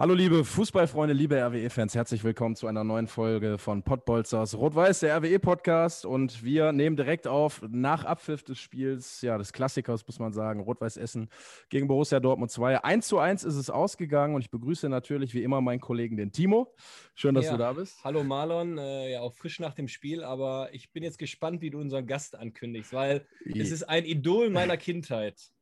[0.00, 5.14] Hallo liebe Fußballfreunde, liebe RWE-Fans, herzlich willkommen zu einer neuen Folge von Pottbolzers Rot-Weiß, der
[5.18, 6.06] RWE-Podcast.
[6.06, 10.60] Und wir nehmen direkt auf nach Abpfiff des Spiels, ja, des Klassikers, muss man sagen,
[10.60, 11.28] Rot-Weiß Essen
[11.68, 12.82] gegen Borussia Dortmund 2.
[12.82, 16.32] 1 zu 1 ist es ausgegangen und ich begrüße natürlich wie immer meinen Kollegen, den
[16.32, 16.74] Timo.
[17.14, 17.52] Schön, dass ja.
[17.52, 18.02] du da bist.
[18.02, 21.68] Hallo Marlon, äh, ja, auch frisch nach dem Spiel, aber ich bin jetzt gespannt, wie
[21.68, 25.52] du unseren Gast ankündigst, weil es ist ein Idol meiner Kindheit.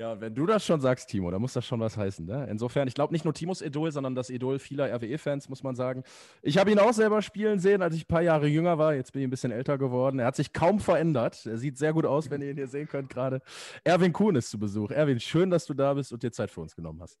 [0.00, 2.24] Ja, wenn du das schon sagst, Timo, dann muss das schon was heißen.
[2.24, 2.48] Ne?
[2.50, 6.04] Insofern, ich glaube nicht nur Timos Idol, sondern das Idol vieler RWE-Fans, muss man sagen.
[6.40, 8.94] Ich habe ihn auch selber spielen sehen, als ich ein paar Jahre jünger war.
[8.94, 10.18] Jetzt bin ich ein bisschen älter geworden.
[10.18, 11.44] Er hat sich kaum verändert.
[11.44, 13.42] Er sieht sehr gut aus, wenn ihr ihn hier sehen könnt gerade.
[13.84, 14.90] Erwin Kuhn ist zu Besuch.
[14.90, 17.18] Erwin, schön, dass du da bist und dir Zeit für uns genommen hast.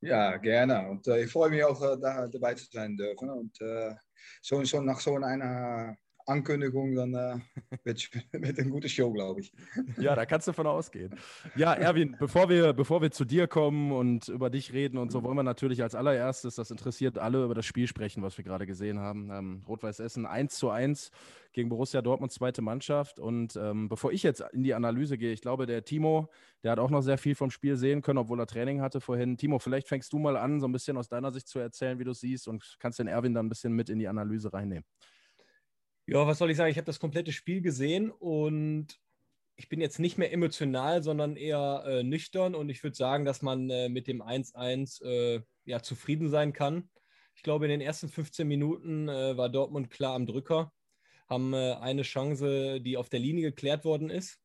[0.00, 0.88] Ja, gerne.
[0.90, 3.30] Und äh, ich freue mich auch, äh, da dabei zu sein dürfen.
[3.30, 3.96] Und äh,
[4.40, 5.96] so, so nach so einer
[6.30, 7.38] Ankündigung, dann äh,
[7.84, 9.52] wird wird eine gute Show, glaube ich.
[10.00, 11.14] Ja, da kannst du von ausgehen.
[11.56, 15.22] Ja, Erwin, bevor wir, bevor wir zu dir kommen und über dich reden und so,
[15.22, 18.66] wollen wir natürlich als allererstes, das interessiert alle, über das Spiel sprechen, was wir gerade
[18.66, 19.30] gesehen haben.
[19.30, 21.10] Ähm, Rot-Weiß Essen 1 zu 1
[21.52, 23.18] gegen Borussia Dortmund, zweite Mannschaft.
[23.18, 26.30] Und ähm, bevor ich jetzt in die Analyse gehe, ich glaube, der Timo,
[26.62, 29.36] der hat auch noch sehr viel vom Spiel sehen können, obwohl er Training hatte vorhin.
[29.36, 32.04] Timo, vielleicht fängst du mal an, so ein bisschen aus deiner Sicht zu erzählen, wie
[32.04, 34.84] du es siehst und kannst den Erwin dann ein bisschen mit in die Analyse reinnehmen.
[36.10, 36.72] Ja, was soll ich sagen?
[36.72, 38.98] Ich habe das komplette Spiel gesehen und
[39.54, 43.42] ich bin jetzt nicht mehr emotional, sondern eher äh, nüchtern und ich würde sagen, dass
[43.42, 46.90] man äh, mit dem 1-1 äh, ja, zufrieden sein kann.
[47.36, 50.72] Ich glaube, in den ersten 15 Minuten äh, war Dortmund klar am Drücker,
[51.28, 54.40] haben äh, eine Chance, die auf der Linie geklärt worden ist.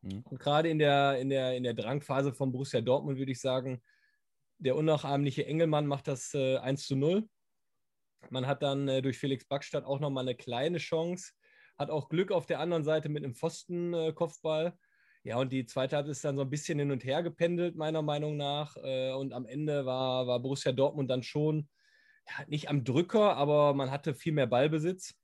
[0.00, 0.22] Mhm.
[0.22, 3.82] Und gerade in der, in, der, in der Drangphase von Borussia Dortmund würde ich sagen,
[4.56, 7.28] der unnachahmliche Engelmann macht das äh, 1 zu 0.
[8.28, 11.32] Man hat dann äh, durch Felix Backstadt auch nochmal eine kleine Chance,
[11.78, 14.76] hat auch Glück auf der anderen Seite mit einem Pfosten-Kopfball.
[15.24, 18.02] ja, und die zweite Halbzeit ist dann so ein bisschen hin und her gependelt, meiner
[18.02, 18.76] Meinung nach.
[18.76, 21.68] Äh, und am Ende war, war Borussia Dortmund dann schon
[22.28, 25.14] ja, nicht am Drücker, aber man hatte viel mehr Ballbesitz.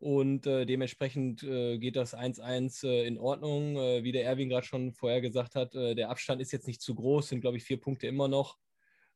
[0.00, 3.76] Und äh, dementsprechend äh, geht das 1-1 äh, in Ordnung.
[3.76, 6.80] Äh, wie der Erwin gerade schon vorher gesagt hat, äh, der Abstand ist jetzt nicht
[6.80, 8.56] zu groß, sind, glaube ich, vier Punkte immer noch.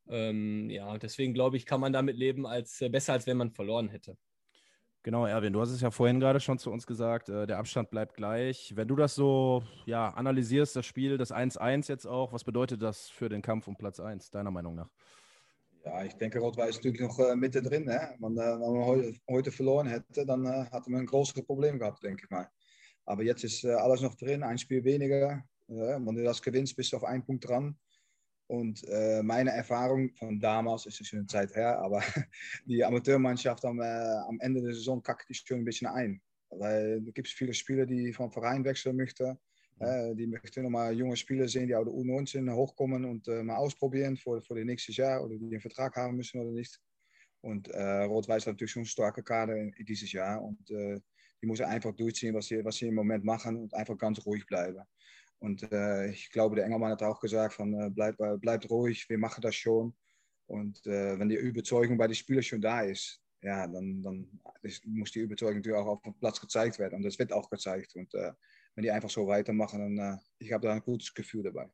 [0.07, 3.51] Ähm, ja, deswegen glaube ich, kann man damit leben, als äh, besser, als wenn man
[3.51, 4.17] verloren hätte.
[5.03, 7.91] Genau, Erwin, du hast es ja vorhin gerade schon zu uns gesagt, äh, der Abstand
[7.91, 8.73] bleibt gleich.
[8.75, 13.09] Wenn du das so ja, analysierst, das Spiel, das 1-1 jetzt auch, was bedeutet das
[13.09, 14.89] für den Kampf um Platz 1, deiner Meinung nach?
[15.85, 17.87] Ja, ich denke, Rot-Weiß ist natürlich noch äh, mittendrin.
[17.87, 18.15] Hè?
[18.17, 21.77] Want äh, wenn man heute, heute verloren hätte, dann äh, hätte man ein größeres Problem
[21.77, 22.49] gehabt, denke ich mal.
[23.05, 25.43] Aber jetzt ist äh, alles noch drin, ein Spiel weniger.
[25.67, 27.77] Äh, wenn du das gewinnst, bist du auf einen Punkt dran.
[28.47, 32.01] Und äh, meine Erfahrung von damals, ist schon eine Zeit her, aber
[32.65, 33.85] die Amateurmannschaft am, äh,
[34.27, 36.21] am Ende der Saison kackt die schon ein bisschen ein.
[36.49, 39.37] Weil da gibt es viele Spieler, die vom Verein wechseln möchten.
[39.79, 43.57] Äh, die möchten nochmal junge Spieler sehen, die aus der U19 hochkommen und äh, mal
[43.57, 46.79] ausprobieren für, für das nächste Jahr oder die einen Vertrag haben müssen oder nicht.
[47.41, 50.99] Und äh, Rot-Weiß hat natürlich schon einen starken Kader in, in dieses Jahr und äh,
[51.41, 54.45] die müssen einfach durchziehen, was sie, was sie im Moment machen und einfach ganz ruhig
[54.45, 54.81] bleiben.
[55.39, 59.07] Und äh, ich glaube, der Engelmann hat auch gesagt, von, äh, bleib, äh, bleibt ruhig,
[59.09, 59.95] wir machen das schon.
[60.47, 64.85] Und äh, wenn die Überzeugung bei den Spielern schon da ist, ja, dann, dann ist,
[64.85, 66.95] muss die Überzeugung natürlich auch auf dem Platz gezeigt werden.
[66.95, 67.95] Und das wird auch gezeigt.
[67.95, 68.31] Und äh,
[68.73, 71.69] wenn die einfach so weitermachen, dann äh, ich habe da ein gutes Gefühl dabei.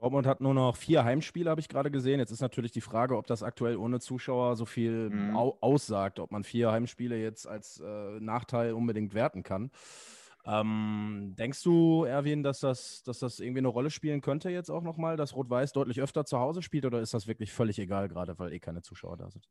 [0.00, 2.20] Dortmund hat nur noch vier Heimspiele, habe ich gerade gesehen.
[2.20, 5.36] Jetzt ist natürlich die Frage, ob das aktuell ohne Zuschauer so viel Mhm.
[5.36, 9.70] au aussagt, ob man vier Heimspiele jetzt als äh, Nachteil unbedingt werten kann.
[10.46, 14.82] Ähm, denkst du, Erwin, dass das, dass das irgendwie eine Rolle spielen könnte jetzt auch
[14.82, 18.38] nochmal, dass Rot-Weiß deutlich öfter zu Hause spielt oder ist das wirklich völlig egal, gerade
[18.38, 19.48] weil eh keine Zuschauer da sind?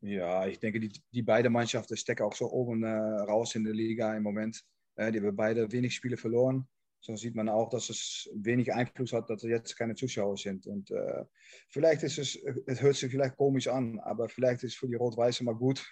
[0.00, 3.74] Ja, ich denke, die, die beiden Mannschaften stecken auch so oben äh, raus in der
[3.74, 4.62] Liga im Moment.
[4.96, 6.66] Äh, die haben beide wenig Spiele verloren.
[7.02, 10.66] So sieht man auch, dass es wenig Einfluss hat, dass jetzt keine Zuschauer sind.
[10.66, 11.24] Und äh,
[11.68, 12.36] vielleicht ist es,
[12.66, 15.86] es hört sich vielleicht komisch an, aber vielleicht ist es für die Rot-Weiße mal gut,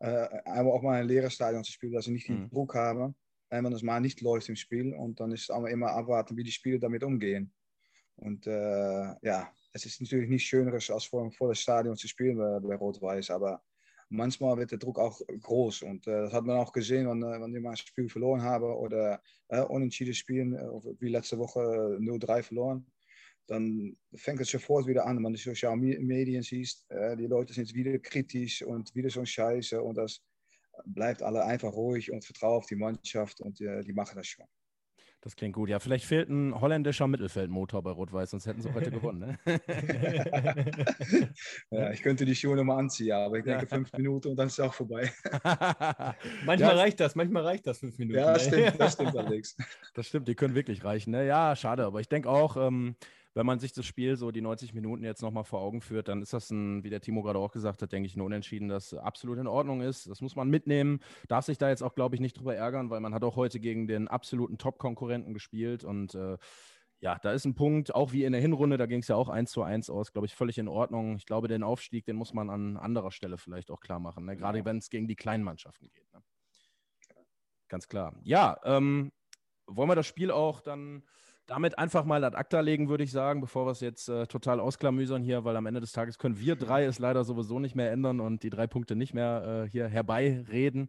[0.00, 2.50] äh, einmal auch mal ein leeres Stadion zu spielen, dass sie nicht den Mhm.
[2.50, 3.14] Druck haben,
[3.52, 4.94] äh, wenn es mal nicht läuft im Spiel.
[4.94, 7.52] Und dann ist es immer abwarten, wie die Spieler damit umgehen.
[8.16, 12.36] Und äh, ja, es ist natürlich nichts Schöneres, als vor einem volles Stadion zu spielen
[12.38, 13.62] bei, bei Rot-Weiß, aber
[14.08, 15.82] manchmal wird der Druck auch groß.
[15.82, 18.42] Und äh, das hat man auch gesehen, wenn, äh, wenn die mal ein Spiel verloren
[18.42, 20.68] haben oder äh, unentschieden spielen, äh,
[21.00, 21.60] wie letzte Woche
[22.00, 22.86] 0-3 verloren.
[23.48, 26.76] dann fängt es sofort wieder an, wenn man die sozialen Medien sieht.
[27.18, 30.22] Die Leute sind wieder kritisch und wieder so Scheiße und das
[30.86, 34.46] bleibt alle einfach ruhig und vertrauen auf die Mannschaft und äh, die machen das schon.
[35.22, 35.68] Das klingt gut.
[35.68, 39.20] Ja, vielleicht fehlt ein holländischer Mittelfeldmotor bei Rot-Weiß, sonst hätten sie heute gewonnen.
[39.20, 39.38] Ne?
[41.70, 44.54] ja, ich könnte die Schuhe nochmal anziehen, aber ich denke fünf Minuten und dann ist
[44.54, 45.12] es auch vorbei.
[46.44, 46.70] manchmal ja.
[46.70, 48.18] reicht das, manchmal reicht das fünf Minuten.
[48.18, 48.40] Ja, ne?
[48.40, 49.56] stimmt, das stimmt, Alex.
[49.94, 51.12] Das stimmt, die können wirklich reichen.
[51.12, 51.24] Ne?
[51.24, 52.96] Ja, schade, aber ich denke auch, ähm,
[53.34, 56.22] wenn man sich das Spiel so die 90 Minuten jetzt nochmal vor Augen führt, dann
[56.22, 58.92] ist das ein, wie der Timo gerade auch gesagt hat, denke ich, ein Unentschieden, das
[58.94, 60.08] absolut in Ordnung ist.
[60.08, 61.00] Das muss man mitnehmen.
[61.28, 63.60] Darf sich da jetzt auch, glaube ich, nicht drüber ärgern, weil man hat auch heute
[63.60, 66.36] gegen den absoluten Top-Konkurrenten gespielt und äh,
[67.00, 69.28] ja, da ist ein Punkt, auch wie in der Hinrunde, da ging es ja auch
[69.28, 71.16] 1 zu 1 aus, glaube ich, völlig in Ordnung.
[71.16, 74.36] Ich glaube, den Aufstieg, den muss man an anderer Stelle vielleicht auch klar machen, ne?
[74.36, 76.12] gerade wenn es gegen die kleinen Mannschaften geht.
[76.12, 76.22] Ne?
[77.66, 78.14] Ganz klar.
[78.22, 79.10] Ja, ähm,
[79.66, 81.02] wollen wir das Spiel auch dann
[81.46, 84.60] damit einfach mal ad acta legen, würde ich sagen, bevor wir es jetzt äh, total
[84.60, 87.90] ausklamüsern hier, weil am Ende des Tages können wir drei es leider sowieso nicht mehr
[87.90, 90.88] ändern und die drei Punkte nicht mehr äh, hier herbeireden.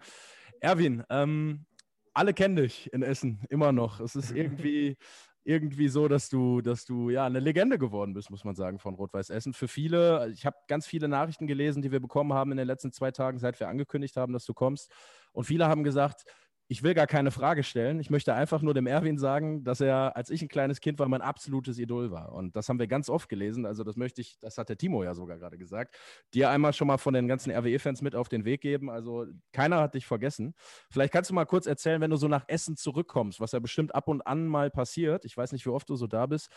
[0.60, 1.66] Erwin, ähm,
[2.14, 4.00] alle kennen dich in Essen, immer noch.
[4.00, 4.98] Es ist irgendwie,
[5.44, 8.96] irgendwie so, dass du, dass du ja eine Legende geworden bist, muss man sagen, von
[8.96, 9.54] Rot-Weiß Essen.
[9.54, 12.92] Für viele, ich habe ganz viele Nachrichten gelesen, die wir bekommen haben in den letzten
[12.92, 14.92] zwei Tagen, seit wir angekündigt haben, dass du kommst.
[15.34, 16.26] Und viele haben gesagt,
[16.74, 18.00] ich will gar keine Frage stellen.
[18.00, 21.08] Ich möchte einfach nur dem Erwin sagen, dass er, als ich ein kleines Kind war,
[21.08, 22.34] mein absolutes Idol war.
[22.34, 23.68] Und das haben wir ganz oft gelesen.
[23.68, 25.96] Also das möchte ich, das hat der Timo ja sogar gerade gesagt,
[26.34, 28.90] dir einmal schon mal von den ganzen RWE-Fans mit auf den Weg geben.
[28.90, 30.56] Also keiner hat dich vergessen.
[30.90, 33.94] Vielleicht kannst du mal kurz erzählen, wenn du so nach Essen zurückkommst, was ja bestimmt
[33.94, 35.26] ab und an mal passiert.
[35.26, 36.50] Ich weiß nicht, wie oft du so da bist.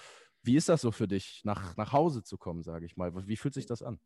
[0.42, 3.12] Wie ist das so für dich, nach, nach Hause zu kommen, sage ich mal?
[3.28, 4.00] Wie fühlt sich das an?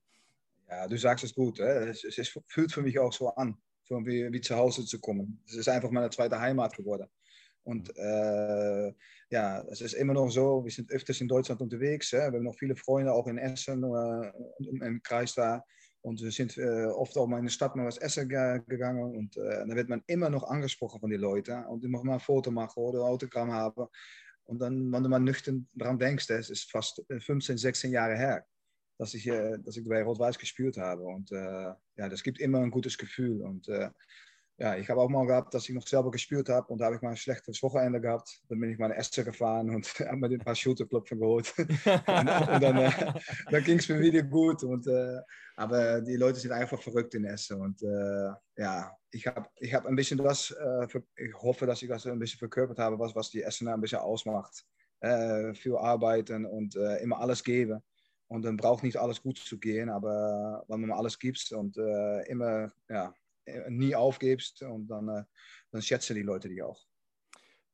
[0.68, 1.60] Ja, du sagst es gut.
[1.60, 3.56] Es, es, es fühlt für mich auch so an
[3.90, 5.42] von wie, wie zu Hause zu kommen.
[5.46, 7.08] Es ist einfach meine zweite Heimat geworden.
[7.64, 8.92] Und äh,
[9.30, 12.12] ja, es ist immer noch so, wir sind öfters in Deutschland unterwegs.
[12.12, 12.18] Hè?
[12.18, 15.64] Wir haben noch viele Freunde, auch in Essen äh, im Kreis da.
[16.02, 19.16] Und wir sind äh, oft auch mal in die Stadt mal was essen gegangen.
[19.16, 21.64] Und äh, dann wird man immer noch angesprochen von den Leuten.
[21.64, 23.86] Und die mag mal ein Foto machen oder ein Autogramm haben.
[24.44, 28.46] Und dann, wenn du mal nüchtern daran denkst, es ist fast 15, 16 Jahre her
[29.00, 31.02] dass ich, äh, dass ich bei Rot-Weiß gespielt habe.
[31.04, 33.40] Und äh, ja, das gibt immer ein gutes Gefühl.
[33.40, 33.88] Und äh,
[34.58, 36.96] ja, ich habe auch mal gehabt, dass ich noch selber gespielt habe und da habe
[36.96, 38.42] ich mal ein schlechtes Wochenende gehabt.
[38.50, 41.54] Dann bin ich mal in Essen gefahren und habe mir ein paar Shooterklopfen geholt.
[41.58, 42.90] und, und, dann, äh,
[43.50, 44.62] dann ging es mir wieder gut.
[44.64, 45.20] Und, äh,
[45.56, 47.58] aber die Leute sind einfach verrückt in Essen.
[47.58, 50.86] Und äh, ja, ich habe ich hab ein bisschen das, äh,
[51.16, 54.00] ich hoffe, dass ich das ein bisschen verkörpert habe, was, was die Essener ein bisschen
[54.00, 54.62] ausmacht.
[55.54, 57.82] Viel arbeiten und immer alles geben.
[58.30, 62.22] Und dann braucht nicht alles gut zu gehen, aber wenn man alles gibt und äh,
[62.28, 63.12] immer ja,
[63.68, 65.24] nie aufgibst, und dann, äh,
[65.72, 66.80] dann schätzen die Leute dich auch.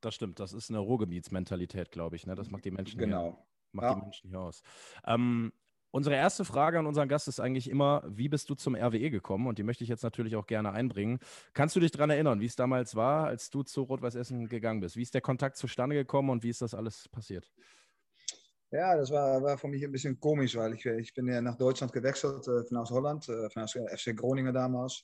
[0.00, 2.26] Das stimmt, das ist eine Ruhrgebietsmentalität, glaube ich.
[2.26, 2.34] Ne?
[2.34, 3.22] Das macht die Menschen, genau.
[3.22, 3.94] hier, macht ja.
[3.96, 4.62] die Menschen hier aus.
[5.06, 5.52] Ähm,
[5.90, 9.48] unsere erste Frage an unseren Gast ist eigentlich immer, wie bist du zum RWE gekommen?
[9.48, 11.18] Und die möchte ich jetzt natürlich auch gerne einbringen.
[11.52, 14.80] Kannst du dich daran erinnern, wie es damals war, als du zu Rot-Weiß Essen gegangen
[14.80, 14.96] bist?
[14.96, 17.52] Wie ist der Kontakt zustande gekommen und wie ist das alles passiert?
[18.76, 21.56] Ja, das war, war für mich ein bisschen komisch, weil ich, ich bin ja nach
[21.56, 25.02] Deutschland gewechselt, äh, von aus Holland, äh, von aus FC Groningen damals.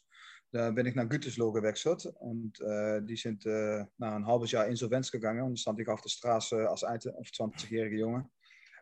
[0.51, 4.67] Da bin ich nach Gütersloh gewechselt und äh, die sind äh, na ein halbes Jahr
[4.67, 5.41] insolvenz gegangen.
[5.41, 8.29] Und dann stand ich auf der Straße als 20-jähriger Junge.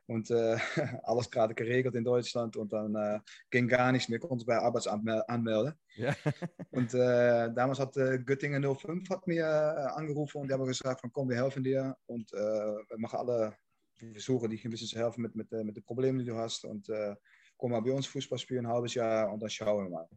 [0.07, 0.59] Und äh,
[1.05, 5.09] alles gerade geregelt in Deutschland und dann äh, ging gar nichts mehr, konnte bei Arbeitsamt
[5.29, 5.75] anmelden.
[5.95, 6.17] Ja.
[6.73, 9.47] und äh, damals hat Göttingen 05 hat mir
[9.95, 13.55] angerufen und die haben gesagt von komm, wir helfen dir und äh, wir machen alle
[14.13, 16.65] versuchen dich ein bisschen zu helfen mit, mit, mit den Problemen, die du hast.
[16.65, 17.15] Und äh,
[17.57, 20.09] komm mal bei uns Fußball spielen, ein halbes Jahr und dann schauen wir mal.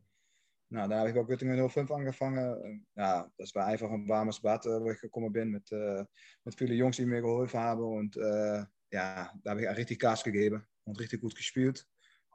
[0.69, 2.87] Nou, dann habe ich bei Göttingen 05 angefangen.
[2.95, 6.03] Ja, das war einfach ein warmes Bad, wo ich gekommen bin mit, äh,
[6.43, 7.83] mit vielen Jungs, die mir geholfen haben.
[7.83, 11.85] Und äh, ja, da habe ich richtig Gas gegeben und richtig gut gespielt.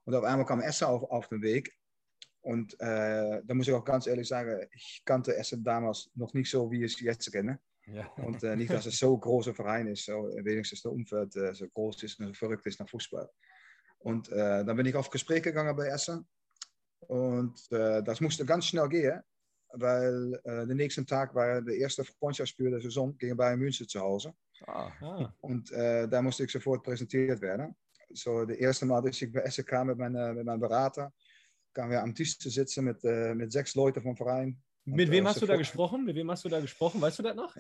[0.05, 1.75] Und auf einmal kam Essen auf, auf den Weg.
[2.41, 6.49] Und äh, da muss ich auch ganz ehrlich sagen, ich kannte Essen damals noch nicht
[6.51, 7.33] so, wie ich es jetzt.
[7.93, 8.07] Ja.
[8.17, 11.69] Und äh, nicht, dass es so großer Verein ist, so, wenigstens der Umfeld äh, so
[11.69, 13.29] groß ist und verrückt ist nach Fußball.
[13.99, 16.27] Und äh, dann bin ich auf Gespräch gegangen bei Essen.
[17.01, 19.21] Und äh, das musste ganz schnell gehen,
[19.73, 24.01] weil äh, den nächsten Tag war der erste Freundschaftsspiel der Saison gegen Bayern München zu
[24.01, 24.35] Hause.
[24.67, 25.33] Ah.
[25.41, 27.75] Und äh, da musste ich sofort präsentiert werden.
[28.11, 31.13] So, de erste Mal, dass ich bei Essen kam mit, meine, mit meinem Berater,
[31.73, 33.05] kamen wir am Tisch zu sitzen mit,
[33.37, 34.59] mit sechs Leuten vom Verein.
[34.85, 36.05] Mit wem hast du da gesprochen?
[36.05, 37.01] Mit wem hast du da gesprochen?
[37.01, 37.55] Weißt du das noch?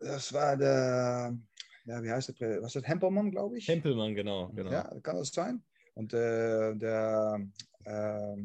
[0.00, 1.36] Das war der,
[1.84, 2.62] ja, wie heißt der?
[2.62, 2.88] Was ist das?
[2.88, 3.68] Hempelmann, glaube ich.
[3.68, 4.72] Hempelmann, genau, genau.
[4.72, 5.62] Ja, kann das sein?
[5.94, 7.40] Und äh, der,
[7.84, 8.36] äh,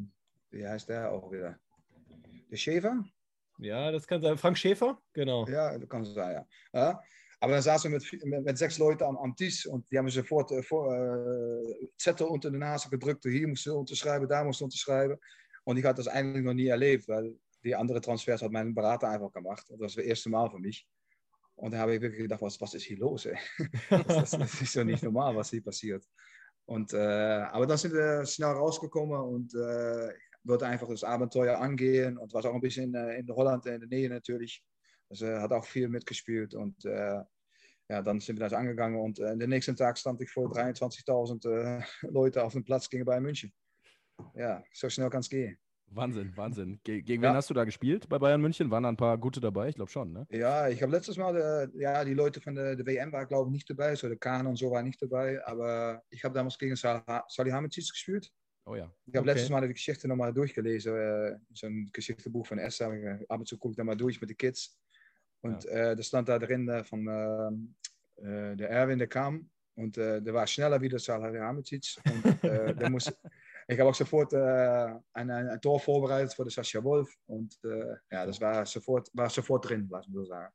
[0.51, 1.57] wie heißt der auch wieder?
[2.51, 3.03] Der Schäfer?
[3.59, 4.37] Ja, das kann sein.
[4.37, 5.47] Frank Schäfer, genau.
[5.47, 6.45] Ja, das kann sein, ja.
[6.73, 7.01] ja.
[7.41, 10.09] Aber dann saßen wir mit, mit, mit sechs Leuten am, am, Tisch und die haben
[10.09, 13.23] sofort äh, vor, äh, Zettel unter die Nase gedrückt.
[13.23, 15.17] Hier musst du unterschreiben, da musst du unterschreiben.
[15.63, 19.09] Und ich hatte das eigentlich noch nie erlebt, weil die andere Transfers hat mein Berater
[19.09, 19.65] einfach gemacht.
[19.69, 20.87] Das war das erste Mal für mich.
[21.55, 23.27] Und da habe ich wirklich gedacht, was, was ist hier los?
[23.89, 26.05] das, das, ist ja nicht normal, was hier passiert.
[26.65, 30.13] Und, äh, aber dann sind wir schnell rausgekommen und äh,
[30.43, 33.89] wollte einfach das Abenteuer angehen und was auch ein bisschen in, in Holland in der
[33.89, 34.63] Nähe natürlich.
[35.09, 37.21] Also hat auch viel mitgespielt und äh,
[37.89, 41.49] ja, dann sind wir das angegangen und äh, den nächsten Tag stand ich vor 23.000
[41.49, 43.51] äh, Leute auf dem Platz gegen Bayern München.
[44.35, 45.57] Ja, so schnell kann es gehen.
[45.91, 46.79] Wahnsinn, Wahnsinn.
[46.83, 47.29] Ge gegen ja.
[47.29, 48.69] wen hast du da gespielt bei Bayern München?
[48.71, 49.69] Waren da ein paar gute dabei?
[49.69, 50.27] Ich glaube schon, ne?
[50.29, 53.49] Ja, ich habe letztes Mal, äh, ja, die Leute von der, der WM waren, glaube
[53.49, 53.95] ich, nicht dabei.
[53.95, 55.45] So der Kahn und so war nicht dabei.
[55.45, 58.31] Aber ich habe damals gegen Salihamidzic gespielt.
[58.65, 58.91] Oh ja.
[59.05, 59.31] Ich habe okay.
[59.31, 60.95] letztes Mal die Geschichte nochmal durchgelesen.
[60.95, 63.19] Äh, Zo'n Geschichtebuch von Esther.
[63.27, 64.79] Ab und zu gucke ich da mal durch mit den Kids.
[65.41, 65.91] Und ja.
[65.91, 67.75] äh, da stand da drin äh, von
[68.17, 69.49] äh, der Erwin, der kam.
[69.75, 71.95] Und äh, der war schneller wie der Salihamidzic.
[72.05, 73.11] Und der muss
[73.69, 78.25] ich habe auch sofort äh, ein, ein, Tor vorbereitet für Sascha Wolf und äh, ja,
[78.25, 80.53] das war sofort, war sofort drin, was man so sagen.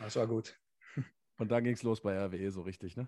[0.00, 0.58] das war gut.
[1.38, 3.06] Und dann ging es los bei RWE so richtig, ne?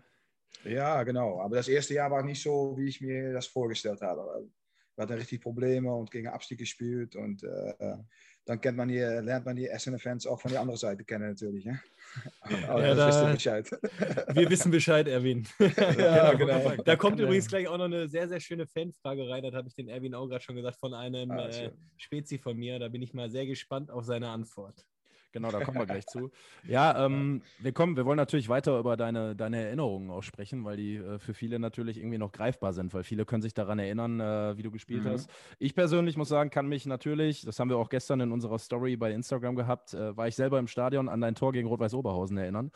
[0.65, 1.41] Ja, genau.
[1.41, 4.47] Aber das erste Jahr war nicht so, wie ich mir das vorgestellt habe.
[4.95, 7.97] Wir hatten richtig Probleme und gegen Abstieg gespielt und äh,
[8.47, 11.65] dann kennt man hier, lernt man die Essen-Fans auch von der anderen Seite kennen natürlich.
[11.65, 11.75] Ja?
[12.69, 13.71] Aber ja, das da, Bescheid.
[14.35, 15.47] Wir wissen Bescheid, Erwin.
[15.59, 16.83] ja, genau, genau.
[16.85, 19.43] Da kommt übrigens gleich auch noch eine sehr, sehr schöne Fanfrage rein.
[19.43, 22.57] Das habe ich den Erwin auch gerade schon gesagt von einem ah, äh, Spezi von
[22.57, 22.79] mir.
[22.79, 24.87] Da bin ich mal sehr gespannt auf seine Antwort.
[25.37, 26.31] Genau, da kommen wir gleich zu.
[26.67, 30.97] Ja, ähm, wir kommen, wir wollen natürlich weiter über deine, deine Erinnerungen aussprechen, weil die
[30.97, 34.57] äh, für viele natürlich irgendwie noch greifbar sind, weil viele können sich daran erinnern, äh,
[34.57, 35.11] wie du gespielt mhm.
[35.11, 35.31] hast.
[35.59, 38.97] Ich persönlich muss sagen, kann mich natürlich, das haben wir auch gestern in unserer Story
[38.97, 42.39] bei Instagram gehabt, äh, war ich selber im Stadion an dein Tor gegen Rot-Weiß Oberhausen
[42.39, 42.73] erinnern.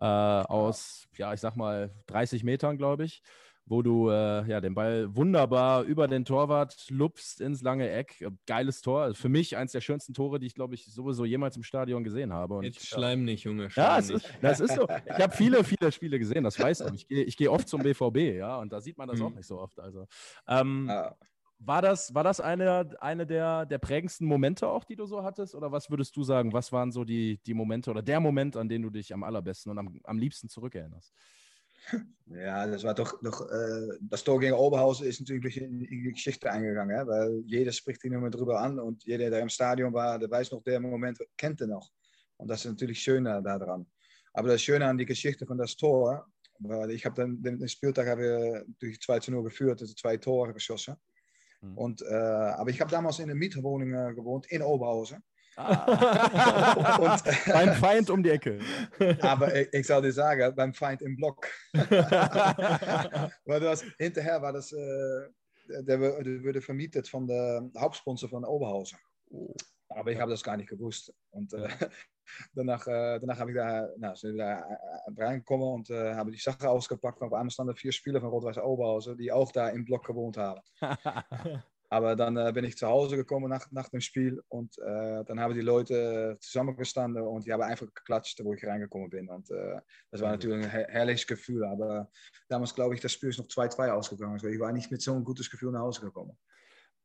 [0.00, 3.22] Äh, aus, ja, ich sag mal, 30 Metern, glaube ich
[3.70, 8.26] wo du äh, ja, den Ball wunderbar über den Torwart lupst ins lange Eck.
[8.44, 9.02] Geiles Tor.
[9.02, 12.02] Also für mich eins der schönsten Tore, die ich, glaube ich, sowieso jemals im Stadion
[12.02, 12.56] gesehen habe.
[12.56, 13.70] Und Jetzt schleim nicht, Junge.
[13.70, 14.88] Schleim ja, es ist, das ist so.
[15.06, 16.94] Ich habe viele, viele Spiele gesehen, das weißt du.
[16.94, 19.26] Ich gehe ich geh oft zum BVB, ja, und da sieht man das mhm.
[19.26, 19.78] auch nicht so oft.
[19.78, 20.06] Also,
[20.48, 21.14] ähm, ja.
[21.62, 25.54] War das, war das eine, eine der, der prägendsten Momente auch, die du so hattest?
[25.54, 28.70] Oder was würdest du sagen, was waren so die, die Momente oder der Moment, an
[28.70, 31.12] den du dich am allerbesten und am, am liebsten zurückerinnerst?
[32.26, 36.50] Ja, das war doch, doch äh, das Tor gegen Oberhausen ist natürlich in, die Geschichte
[36.50, 37.06] eingegangen, hè?
[37.06, 40.52] weil jeder spricht hier nur drüber an und jeder, der im Stadion war, der weiß
[40.52, 41.90] noch, der Moment kennt er noch.
[42.36, 43.84] Und das ist natürlich schön daran.
[44.32, 46.24] Aber das Schöne an die Geschichte von das Tor,
[46.60, 50.16] weil ich habe dann den Spieltag habe wir durch 2 zu 0 geführt, also zwei
[50.16, 50.94] Tore geschossen.
[51.60, 51.76] Hm.
[51.76, 55.22] Und, äh, aber ich habe damals in der Mietwohnung äh, gewohnt in Oberhausen.
[55.56, 56.96] Ah.
[56.96, 58.60] und, beim Feind um die Ecke.
[59.20, 61.46] Aber ich, ich soll dir sagen, beim Feind im Block.
[61.72, 65.28] Weil das, hinterher war das, äh,
[65.68, 68.98] der, der wurde vermietet von der Hauptsponsor von Oberhausen.
[69.88, 71.12] Aber ich habe das gar nicht gewusst.
[71.30, 71.68] Und äh,
[72.54, 76.38] danach, äh, danach habe ich da, na, sind wir da reingekommen und äh, habe die
[76.38, 77.20] Sachen ausgepackt.
[77.20, 80.36] Und auf einmal standen vier Spieler von Rot-Weiß Oberhausen, die auch da im Block gewohnt
[80.36, 80.60] haben.
[81.92, 85.40] Aber dann äh, bin ich zu Hause gekommen nach, nach dem Spiel und äh, dann
[85.40, 89.28] haben die Leute zusammengestanden und die haben einfach geklatscht, wo ich reingekommen bin.
[89.28, 89.80] Und äh,
[90.12, 91.64] das war natürlich ein her herrliches Gefühl.
[91.64, 92.08] Aber
[92.48, 94.34] damals glaube ich, das Spiel ist noch 2-2 ausgegangen.
[94.34, 96.38] Also ich war nicht mit so einem gutes Gefühl nach Hause gekommen.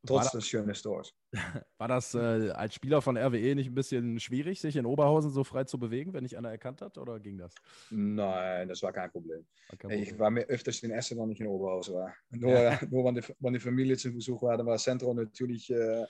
[0.06, 1.14] Trotz des schönen Stores.
[1.78, 5.44] War das äh, als Spieler von RWE nicht ein bisschen schwierig, sich in Oberhausen so
[5.44, 7.54] frei zu bewegen, wenn nicht einer erkannt hat, oder ging das?
[7.90, 9.46] Nein, das war kein Problem.
[9.70, 10.02] War kein Problem.
[10.02, 12.16] Ich war mir öfters in Essen, wenn ich in Oberhausen war.
[12.30, 12.80] Nur, ja.
[12.90, 16.06] nur wenn, die, wenn die Familie zu Besuch war, dann war Zentrum natürlich äh,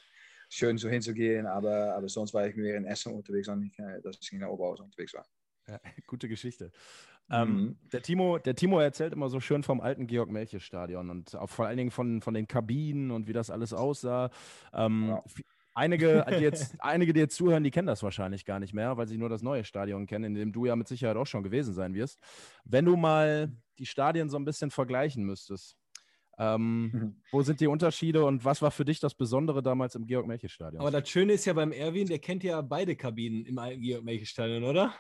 [0.50, 4.02] schön so hinzugehen, aber, aber sonst war ich mehr in Essen unterwegs, als ich, äh,
[4.02, 5.26] dass ich in Oberhausen unterwegs war.
[5.68, 6.72] Ja, gute Geschichte.
[7.30, 7.78] Ähm, mhm.
[7.92, 11.78] der, Timo, der Timo erzählt immer so schön vom alten Georg-Melche-Stadion und auch vor allen
[11.78, 14.30] Dingen von, von den Kabinen und wie das alles aussah.
[14.74, 15.24] Ähm, ja.
[15.74, 19.08] Einige, die jetzt, einige, die jetzt zuhören, die kennen das wahrscheinlich gar nicht mehr, weil
[19.08, 21.74] sie nur das neue Stadion kennen, in dem du ja mit Sicherheit auch schon gewesen
[21.74, 22.20] sein wirst.
[22.64, 25.78] Wenn du mal die Stadien so ein bisschen vergleichen müsstest,
[26.38, 27.16] ähm, mhm.
[27.32, 30.82] Wo sind die Unterschiede und was war für dich das Besondere damals im Georg-Melche-Stadion?
[30.82, 34.64] Aber das Schöne ist ja beim Erwin, der kennt ja beide Kabinen im alten Georg-Melche-Stadion,
[34.64, 34.94] oder?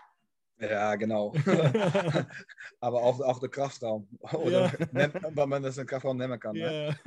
[0.59, 1.33] Ja, genau.
[2.79, 4.07] Aber auch, auch der Kraftraum.
[4.19, 5.09] Oder ja.
[5.35, 6.55] wenn man das einen Kraftraum nennen kann.
[6.55, 6.97] Ne?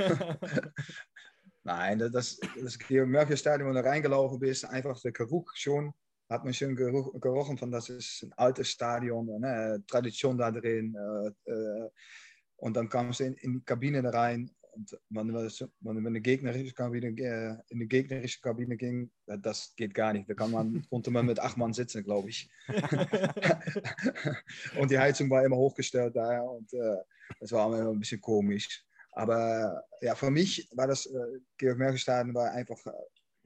[1.64, 5.92] Nein, das, das Georg-Mörcher-Stadion, wo du reingelaufen bist, einfach der Geruch schon,
[6.30, 9.82] hat man schon gerochen von, das ist ein altes Stadion, ne?
[9.86, 10.94] Tradition da drin.
[11.46, 11.90] Äh, äh,
[12.56, 15.34] und dann kam sie in, in, die Kabine rein Und wenn,
[15.80, 20.30] wenn eine gegnerische Kabine, äh, in die gegnerische Kabine ging, das geht gar nicht.
[20.30, 22.48] Da kann man, konnte man mit acht Mann sitzen, glaube ich.
[24.78, 26.96] und die Heizung war immer hochgestellt da und äh,
[27.40, 28.84] das war immer ein bisschen komisch.
[29.12, 32.92] Aber ja, für mich war das äh, Georg Merkelstadion war einfach äh,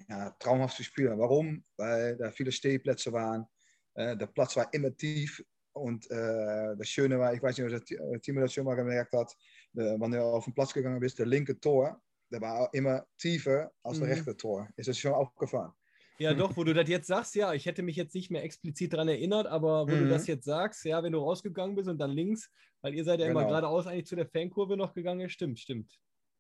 [0.09, 1.19] ja, traumhaft zu spielen.
[1.19, 1.65] Warum?
[1.79, 3.47] Weil da viele Stehplätze waren.
[3.95, 5.43] Äh, der Platz war immer tief.
[5.75, 9.15] Und äh, das Schöne war, ich weiß nicht, ob das Timo das schon mal gemerkt
[9.15, 9.35] hat,
[9.73, 12.01] de, wann du auf den Platz gegangen bist, der linke Tor,
[12.31, 14.15] der war immer tiefer als der mhm.
[14.15, 14.69] rechte Tor.
[14.77, 15.73] Ist das schon aufgefallen?
[16.19, 18.93] Ja, doch, wo du das jetzt sagst, ja, ich hätte mich jetzt nicht mehr explizit
[18.93, 20.05] daran erinnert, aber wo mhm.
[20.05, 22.51] du das jetzt sagst, ja, wenn du rausgegangen bist und dann links,
[22.81, 23.41] weil ihr seid ja genau.
[23.41, 25.99] immer geradeaus eigentlich zu der Fankurve noch gegangen, stimmt, stimmt.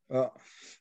[0.08, 0.32] Ja,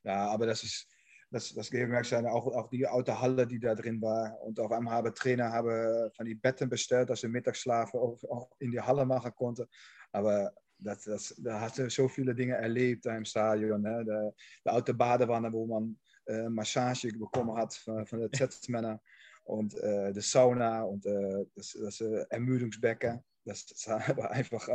[0.04, 0.88] ja aber das ist,
[1.32, 4.38] das, das gemerkt sein, auch, auch die alte Halle, die da drin war.
[4.42, 8.50] Und auf einmal haben Trainer haben von die Betten bestellt, dass sie Mittagsschlafen auch, auch
[8.60, 9.66] in die Halle machen konnten.
[10.12, 13.82] Aber das, das, da hast du so viele Dinge erlebt im Stadion.
[13.82, 14.04] Ne?
[14.04, 14.32] De,
[14.66, 19.00] de oude Badewanne, wo man äh, Massage bekommen hat von, von den Z-Männern.
[19.44, 23.24] Und äh, de Sauna und äh, das, das äh, Ermüdungsbecken.
[23.46, 24.68] Das, das war einfach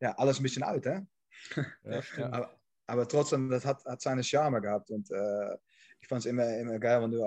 [0.00, 0.86] ja, alles ein bisschen alt.
[0.86, 1.06] Hè?
[1.84, 4.90] Ja, aber, aber, trotzdem, das hat, hat seine Charme gehabt.
[4.90, 5.56] Und äh,
[6.00, 7.18] ich fand es immer, immer geil, wenn du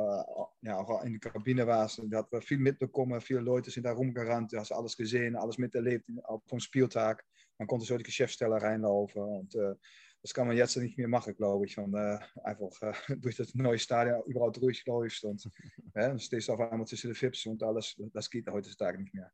[0.61, 1.99] ja, auch in der Kabine warst.
[1.99, 4.53] Und du hast viel mitbekommen, viele Leute sind da rumgerannt.
[4.53, 7.25] Du hast alles gesehen, alles miterlebt auf dem Spieltag.
[7.57, 9.21] Man konnte so die Geschäftsstelle reinlaufen.
[9.21, 9.75] Und äh,
[10.21, 11.77] das kann man jetzt nicht mehr machen, glaube ich.
[11.77, 15.51] Und äh, einfach äh, durch das neue Stadion überall durchläufst und ja,
[15.93, 17.95] dann stehst du auf einmal zwischen den Fips und alles.
[18.13, 19.31] Das geht heutzutage nicht mehr.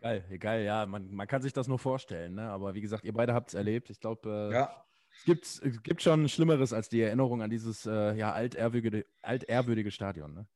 [0.00, 0.86] Geil, geil, ja.
[0.86, 2.42] Man, man kann sich das nur vorstellen, ne?
[2.42, 3.90] aber wie gesagt, ihr beide habt es erlebt.
[3.90, 4.84] Ich glaube, äh, ja.
[5.16, 9.90] es, gibt, es gibt schon Schlimmeres als die Erinnerung an dieses äh, ja, altehrwürdige, altehrwürdige
[9.90, 10.34] Stadion.
[10.34, 10.46] Ne?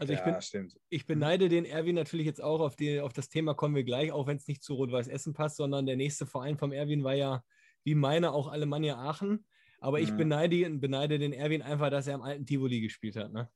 [0.00, 0.80] Also ich, bin, stimmt.
[0.88, 4.12] ich beneide den Erwin natürlich jetzt auch, auf, die, auf das Thema kommen wir gleich,
[4.12, 7.12] auch wenn es nicht zu Rot-Weiß Essen passt, sondern der nächste Verein vom Erwin war
[7.12, 7.44] ja,
[7.84, 9.44] wie meine, auch Alemannia Aachen.
[9.78, 10.04] Aber mhm.
[10.04, 13.30] ich beneide, beneide den Erwin einfach, dass er im alten Tivoli gespielt hat.
[13.30, 13.50] Ne?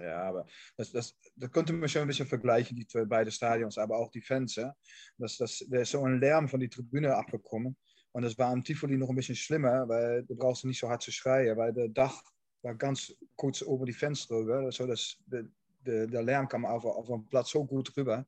[0.00, 3.76] Ja, aber das, das, das konnte man schon ein bisschen vergleichen, die zwei, beide Stadions,
[3.76, 4.54] aber auch die Fans.
[4.54, 4.72] Ja?
[5.18, 7.76] Das, das, da ist so ein Lärm von der Tribüne abgekommen.
[8.12, 11.02] Und das war im Tivoli noch ein bisschen schlimmer, weil du brauchst nicht so hart
[11.02, 12.22] zu schreien, weil der Dach
[12.64, 15.44] war ganz kurz ober die Fenster drüber, sodass der,
[15.86, 18.26] der, der Lärm kam auf, auf een Platz so gut rüber.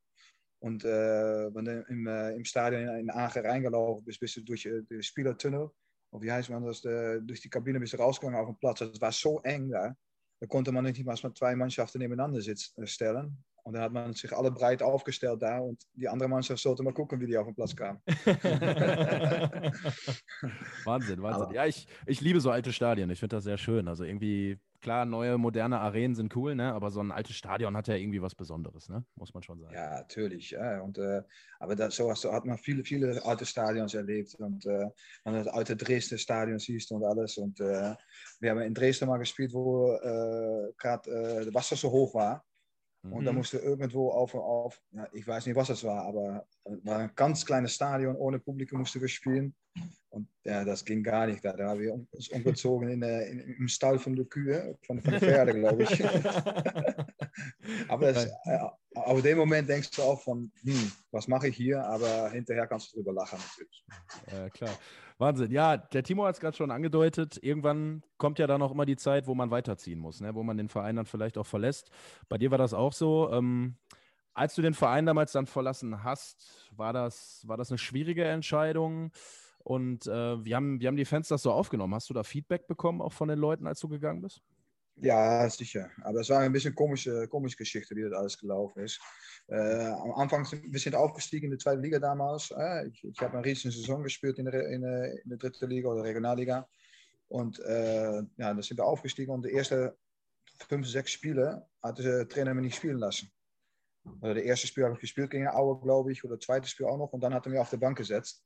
[0.58, 4.66] Und äh, wenn du im, äh, im Stadion in Aachen reingelaufen bist, bist du durch
[4.66, 5.70] äh, den Spielertunnel,
[6.10, 8.78] of wie heißt man das, durch die Kabine bist du rausgegangen auf den Platz.
[8.78, 9.94] Das war so eng da.
[10.40, 13.42] Da konnte man nicht mal zwei Mannschaften nebeneinander sitzen, stellen.
[13.66, 16.94] Und dann hat man sich alle breit aufgestellt da und die andere Mannschaft sollte mal
[16.94, 18.00] gucken, wie die auf den Platz kamen.
[20.84, 21.42] Wahnsinn, Wahnsinn.
[21.42, 23.10] Aber ja, ich, ich liebe so alte Stadien.
[23.10, 23.88] Ich finde das sehr schön.
[23.88, 26.72] Also irgendwie, klar, neue, moderne Arenen sind cool, ne?
[26.72, 29.04] aber so ein altes Stadion hat ja irgendwie was Besonderes, ne?
[29.14, 29.74] muss man schon sagen.
[29.74, 30.50] Ja, natürlich.
[30.50, 30.80] Ja.
[30.80, 31.22] Und, äh,
[31.58, 34.34] aber das, so hat man viele, viele alte Stadions erlebt.
[34.36, 34.88] Und äh,
[35.24, 37.36] wenn du das alte Dresden Stadion siehst und alles.
[37.38, 37.94] Und äh,
[38.40, 42.44] wir haben in Dresden mal gespielt, wo äh, gerade äh, das Wasser so hoch war.
[43.10, 43.38] Und da mhm.
[43.38, 47.10] musste irgendwo auf, auf ja, ich weiß nicht, was das war, aber es war ein
[47.14, 49.54] ganz kleines Stadion, ohne Publikum mussten wir spielen.
[50.16, 51.44] Und ja, das ging gar nicht.
[51.44, 54.98] Da, da haben wir uns umgezogen in, der, in, im Stall von der Kühe, von,
[54.98, 56.02] von der Pferde, glaube ich.
[57.88, 58.58] aber das, äh,
[58.94, 61.84] auf dem Moment denkst du auch von, hm, was mache ich hier?
[61.84, 63.84] Aber hinterher kannst du drüber lachen natürlich.
[64.32, 64.78] Ja, klar.
[65.18, 65.50] Wahnsinn.
[65.50, 67.38] Ja, der Timo hat es gerade schon angedeutet.
[67.42, 70.34] Irgendwann kommt ja dann auch immer die Zeit, wo man weiterziehen muss, ne?
[70.34, 71.90] wo man den Verein dann vielleicht auch verlässt.
[72.30, 73.30] Bei dir war das auch so.
[73.32, 73.76] Ähm,
[74.32, 79.12] als du den Verein damals dann verlassen hast, war das, war das eine schwierige Entscheidung?
[79.66, 81.92] Und äh, wie, haben, wie haben die Fans das so aufgenommen?
[81.92, 84.40] Hast du da Feedback bekommen, auch von den Leuten, als du gegangen bist?
[84.94, 85.90] Ja, sicher.
[86.02, 89.00] Aber es war ein bisschen komische, komische Geschichte, wie das alles gelaufen ist.
[89.48, 92.52] Äh, am Anfang, wir sind aufgestiegen in die zweite Liga damals.
[92.56, 95.88] Äh, ich, ich habe eine riesige Saison gespielt in der, in, in der dritten Liga
[95.88, 96.68] oder Regionalliga.
[97.26, 99.90] Und äh, ja, dann sind wir aufgestiegen und die ersten
[100.68, 103.32] fünf, sechs Spiele hat der Trainer mich nicht spielen lassen.
[104.20, 106.86] Also das erste Spiel habe ich gespielt gegen Aue, glaube ich, oder das zweite Spiel
[106.86, 107.12] auch noch.
[107.12, 108.44] Und dann hat er mich auf der Bank gesetzt.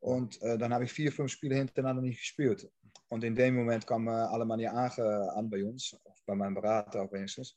[0.00, 2.68] Und äh, dann habe ich vier, fünf Spiele hintereinander nicht gespielt.
[3.08, 7.12] Und in dem Moment kam äh, Alemannia Aachen an bei uns, bei meinem Berater auch
[7.12, 7.56] wenigstens.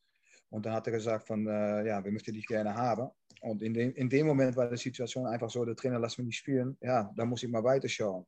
[0.50, 3.10] Und dann hat er gesagt von, äh, ja, wir möchten dich gerne haben.
[3.42, 6.28] Und in dem, in dem Moment war die Situation einfach so, der Trainer lässt mich
[6.28, 6.78] nicht spielen.
[6.82, 8.26] Ja, dann muss ich mal weiterschauen.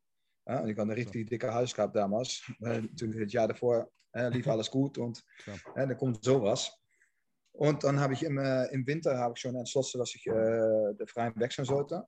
[0.48, 2.42] Ja, und ich hatte eine richtig dicke Hals gehabt damals.
[2.62, 6.72] Äh, het Jahr davor äh, lief alles gut und äh, dann kommt sowas.
[7.52, 11.08] Und dann habe ich im, im Winter habe ich schon entschlossen, dass ich äh, den
[11.08, 12.06] Verein wechseln sollte.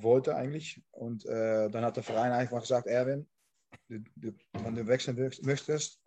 [0.00, 0.82] Wollte eigentlich.
[0.90, 3.28] Und äh, dann hat der Verein einfach gesagt, Erwin,
[3.88, 6.00] du, du, wenn du wechseln möchtest,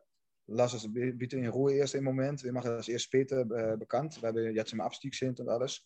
[0.48, 2.44] lass es bitte in Ruhe erst im Moment.
[2.44, 5.86] Wir machen das erst später äh, bekannt, weil wir jetzt im Abstieg sind und alles.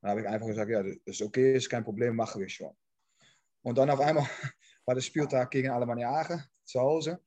[0.00, 2.74] Dann habe ich einfach gesagt, ja, das ist okay, ist kein Problem, machen wir schon.
[3.62, 4.24] Und dann auf einmal
[4.84, 7.20] war der Spieltag gegen Alemannia Aachen zu Hause.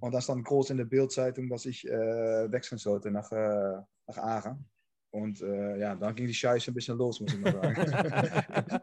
[0.00, 4.16] Und dann stand groß in der Bildzeitung, dass ich äh, wechseln sollte nach, äh, nach
[4.16, 4.66] Aachen.
[5.10, 8.80] Und äh, ja, dann ging die Scheiße ein bisschen los, muss ich mal sagen.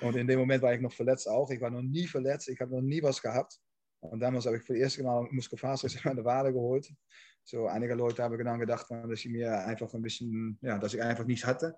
[0.00, 1.50] Und in dem Moment war ich noch verletzt auch.
[1.50, 3.58] Ich war noch nie verletzt, ich habe noch nie was gehabt.
[4.00, 6.92] Und damals habe ich für das erste Mal Muskelfaser in der Wade geholt.
[7.44, 11.02] So, einige Leute haben dann gedacht, dass ich mir einfach ein bisschen, ja, dass ich
[11.02, 11.76] einfach nichts hatte.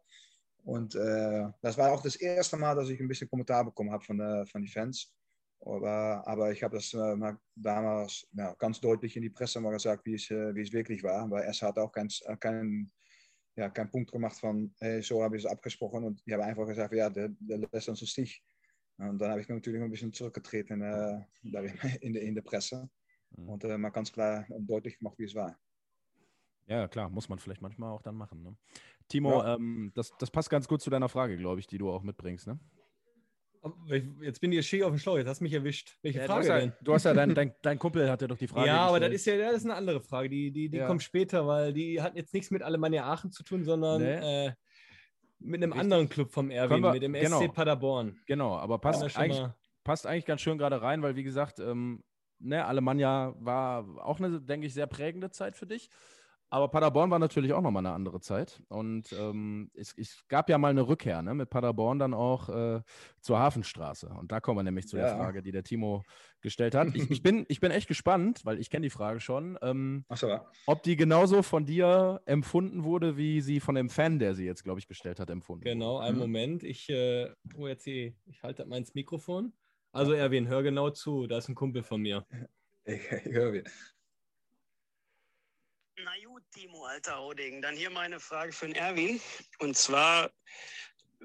[0.64, 4.02] Und äh, das war auch das erste Mal, dass ich ein bisschen Kommentar bekommen habe
[4.02, 5.12] von, äh, von den Fans.
[5.60, 10.04] Aber, aber ich habe das äh, damals ja, ganz deutlich in die Presse mal gesagt,
[10.06, 11.30] wie es, äh, es wirklich war.
[11.30, 12.90] Weil es hat auch keinen kein,
[13.56, 16.04] ja, kein Punkt gemacht von, hey, so habe ich es abgesprochen.
[16.04, 18.42] Und die haben einfach gesagt, ja, der, der lässt uns nicht.
[18.98, 21.20] Und dann habe ich natürlich ein bisschen zurückgetreten äh,
[22.00, 22.88] in, der, in der Presse.
[23.36, 23.48] Mhm.
[23.48, 25.58] Und äh, mal ganz klar und deutlich gemacht, wie es war.
[26.66, 28.42] Ja, klar, muss man vielleicht manchmal auch dann machen.
[28.42, 28.56] Ne?
[29.08, 29.56] Timo, ja.
[29.56, 32.46] ähm, das, das passt ganz gut zu deiner Frage, glaube ich, die du auch mitbringst.
[32.46, 32.58] Ne?
[34.20, 35.96] Jetzt bin ich schön auf dem Schlauch, jetzt hast du mich erwischt.
[36.02, 36.72] Welche ja, Frage du denn?
[36.82, 39.12] Du hast ja, dein, dein, dein Kumpel hat ja doch die Frage Ja, aber das
[39.12, 40.86] ist ja das ist eine andere Frage, die, die, die ja.
[40.86, 44.46] kommt später, weil die hat jetzt nichts mit Alemannia Aachen zu tun, sondern nee.
[44.46, 44.52] äh,
[45.38, 45.80] mit einem Richtig.
[45.80, 48.18] anderen Club vom Erwin, wir, mit dem genau, SC Paderborn.
[48.26, 49.42] Genau, aber passt, eigentlich,
[49.82, 52.02] passt eigentlich ganz schön gerade rein, weil wie gesagt, ähm,
[52.38, 55.90] ne, Alemannia war auch eine, denke ich, sehr prägende Zeit für dich.
[56.54, 58.62] Aber Paderborn war natürlich auch nochmal eine andere Zeit.
[58.68, 62.80] Und ähm, es, es, gab ja mal eine Rückkehr ne, mit Paderborn dann auch äh,
[63.20, 64.06] zur Hafenstraße.
[64.08, 65.06] Und da kommen wir nämlich zu ja.
[65.06, 66.04] der Frage, die der Timo
[66.42, 66.94] gestellt hat.
[66.94, 70.38] Ich, ich, bin, ich bin echt gespannt, weil ich kenne die Frage schon, ähm, so.
[70.66, 74.62] ob die genauso von dir empfunden wurde, wie sie von dem Fan, der sie jetzt,
[74.62, 76.20] glaube ich, bestellt hat, empfunden Genau, einen mhm.
[76.20, 76.62] Moment.
[76.62, 79.52] Ich, äh, oh, jetzt hier, ich halte mal ins Mikrofon.
[79.90, 82.24] Also Erwin, hör genau zu, da ist ein Kumpel von mir.
[82.86, 83.62] Ich, ich höre
[86.02, 87.60] na gut, Timo, alter Hauding.
[87.62, 89.20] Dann hier meine Frage für den Erwin.
[89.58, 90.30] Und zwar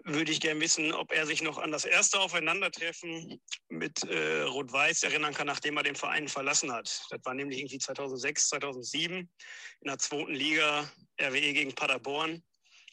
[0.03, 5.03] würde ich gerne wissen, ob er sich noch an das erste Aufeinandertreffen mit äh, Rot-Weiß
[5.03, 7.05] erinnern kann, nachdem er den Verein verlassen hat.
[7.11, 9.29] Das war nämlich irgendwie 2006, 2007 in
[9.83, 12.43] der zweiten Liga RWE gegen Paderborn.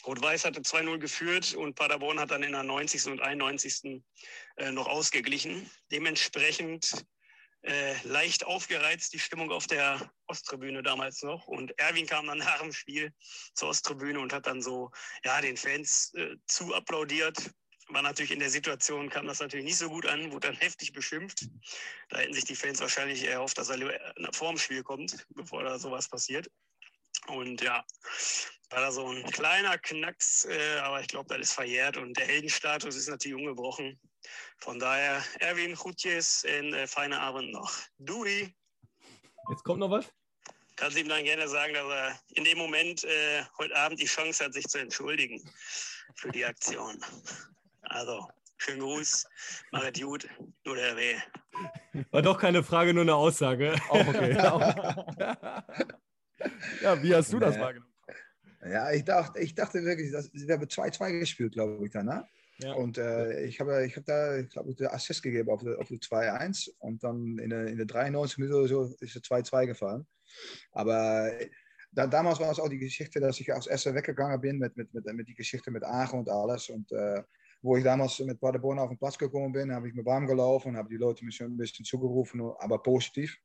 [0.05, 3.07] Rot-Weiß hatte 2-0 geführt und Paderborn hat dann in der 90.
[3.07, 4.03] und 91.
[4.57, 5.71] Äh, noch ausgeglichen.
[5.91, 7.07] Dementsprechend
[7.67, 11.47] äh, leicht aufgereizt, die Stimmung auf der Osttribüne damals noch.
[11.47, 13.13] Und Erwin kam dann nach dem Spiel
[13.55, 14.91] zur Osttribüne und hat dann so
[15.25, 17.51] ja, den Fans äh, zu applaudiert.
[17.89, 20.93] War natürlich in der Situation, kam das natürlich nicht so gut an, wurde dann heftig
[20.93, 21.47] beschimpft.
[22.09, 23.79] Da hätten sich die Fans wahrscheinlich erhofft, dass er
[24.33, 26.49] vor dem Spiel kommt, bevor da sowas passiert.
[27.29, 27.85] Und ja,
[28.71, 32.27] war da so ein kleiner Knacks, äh, aber ich glaube, das ist verjährt und der
[32.27, 33.99] Heldenstatus ist natürlich ungebrochen.
[34.59, 37.73] Von daher, Erwin, Gutjes und äh, feine Abend noch.
[37.99, 38.55] Dui.
[39.51, 40.13] Jetzt kommt noch was?
[40.77, 44.45] Kannst ihm dann gerne sagen, dass er in dem Moment äh, heute Abend die Chance
[44.45, 45.41] hat, sich zu entschuldigen
[46.15, 47.03] für die Aktion.
[47.83, 49.27] Also, schönen Gruß,
[49.71, 50.29] machet gut,
[50.65, 51.15] nur der Weh.
[52.11, 53.75] War doch keine Frage, nur eine Aussage.
[53.89, 54.33] Auch okay.
[56.83, 57.91] ja, wie hast du das wahrgenommen?
[58.69, 62.07] Ja, ich dachte, ich dachte wirklich, dass, wir haben 2-2 gespielt, glaube ich, dann.
[62.07, 62.27] Ne?
[62.59, 62.73] Ja.
[62.75, 65.99] Und äh, ich habe ich hab da, ich glaube, den Assist gegeben auf auf die
[65.99, 70.07] 2-1 und dann in der, in der 93 Minuten oder so ist es 2-2 gefallen.
[70.73, 71.31] Aber
[71.93, 74.93] da, damals war es auch die Geschichte, dass ich aus Essen weggegangen bin mit, mit,
[74.95, 76.69] mit, mit die Geschichte mit Aachen und alles.
[76.71, 77.23] Und äh,
[77.63, 80.69] wo ich damals mit Paderborn auf den Platz gekommen bin, habe ich mir warm gelaufen
[80.69, 83.37] und habe die Leute mir schon ein bisschen zugerufen, aber positiv.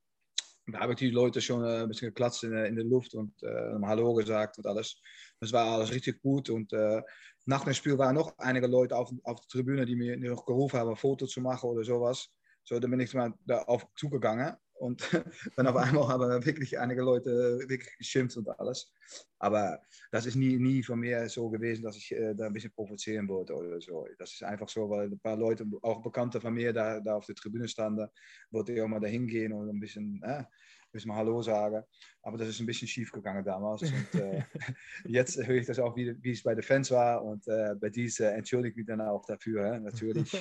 [0.66, 3.42] Da habe ich die Leute schon äh, ein bisschen geklatscht in, in der Luft und
[3.42, 5.00] äh, Hallo gesagt und alles.
[5.40, 7.02] Das war alles richtig gut und äh,
[7.44, 10.78] nach dem Spiel waren noch einige Leute auf, auf der Tribüne, die mir noch gerufen
[10.78, 12.28] haben, ein Foto zu machen oder sowas.
[12.64, 15.00] So, dann bin ich mal darauf zugegangen und
[15.56, 18.92] dann auf einmal haben wirklich einige Leute wirklich geschimpft und alles.
[19.38, 22.72] Aber das ist nie, nie von mir so gewesen, dass ich äh, da ein bisschen
[22.72, 24.06] provozieren wollte oder so.
[24.18, 27.26] Das ist einfach so, weil ein paar Leute, auch Bekannte von mir, da, da auf
[27.26, 28.08] der Tribüne standen,
[28.50, 30.44] wollte ich auch mal dahin gehen und ein bisschen äh,
[30.92, 31.82] müssen wir Hallo sagen.
[32.22, 33.82] Aber das ist ein bisschen schief gegangen damals.
[33.82, 34.42] Und äh,
[35.04, 37.24] jetzt höre ich das auch, wie, wie es bei den Fans war.
[37.24, 40.30] Und äh, bei diesen entschuldige ich mich dann auch dafür, natürlich.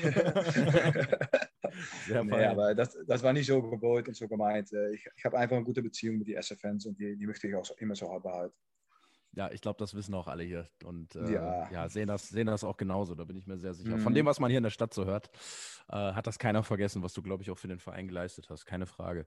[2.07, 4.71] Sehr nee, aber das, das war nicht so gewollt und so gemeint.
[4.73, 7.47] Äh, ich, ich habe einfach eine gute Beziehung mit den SF-Fans und die, die möchte
[7.47, 8.55] ich auch immer so behalten.
[9.33, 11.71] Ja, ich glaube, das wissen auch alle hier und äh, ja.
[11.71, 13.95] ja, sehen, das, sehen das auch genauso, da bin ich mir sehr sicher.
[13.95, 14.01] Mhm.
[14.01, 15.29] Von dem, was man hier in der Stadt so hört,
[15.87, 18.65] äh, hat das keiner vergessen, was du, glaube ich, auch für den Verein geleistet hast,
[18.65, 19.25] keine Frage.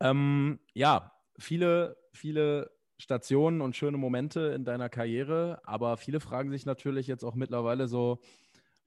[0.00, 6.66] Ähm, ja, viele, viele Stationen und schöne Momente in deiner Karriere, aber viele fragen sich
[6.66, 8.20] natürlich jetzt auch mittlerweile so,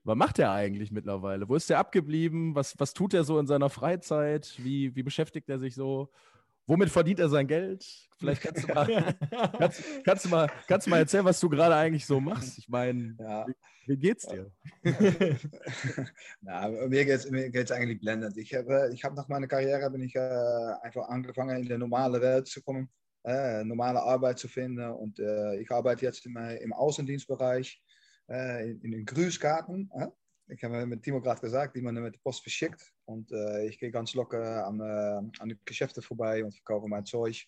[0.03, 1.49] was macht er eigentlich mittlerweile?
[1.49, 2.55] Wo ist er abgeblieben?
[2.55, 4.55] Was, was tut er so in seiner Freizeit?
[4.57, 6.09] Wie, wie beschäftigt er sich so?
[6.69, 7.83] Womit verdient er sein Geld?
[8.19, 8.85] Vielleicht kannst du mal,
[9.57, 12.59] kannst, kannst, du mal, kannst du mal erzählen, was du gerade eigentlich so machst.
[12.59, 13.47] Ich meine, Ja.
[13.47, 13.53] wie,
[13.87, 14.51] wie geht's dir?
[16.41, 18.37] Na, mir geht es mir geht's eigentlich blendend.
[18.37, 20.19] Ich habe ich hab nach meiner Karriere bin ich äh,
[20.83, 22.87] einfach angefangen, in die normale Welt zu kommen,
[23.23, 24.91] äh, normale Arbeit zu finden.
[24.91, 27.81] Und äh, ich arbeite jetzt im, im Außendienstbereich,
[28.29, 29.89] äh, in, in den Grüßkarten.
[30.51, 32.91] Ich habe mit Timo gerade gesagt, die man mit der Post verschickt.
[33.05, 37.05] Und äh, ich gehe ganz locker an, äh, an die Geschäfte vorbei und verkaufe mein
[37.05, 37.45] Zeug.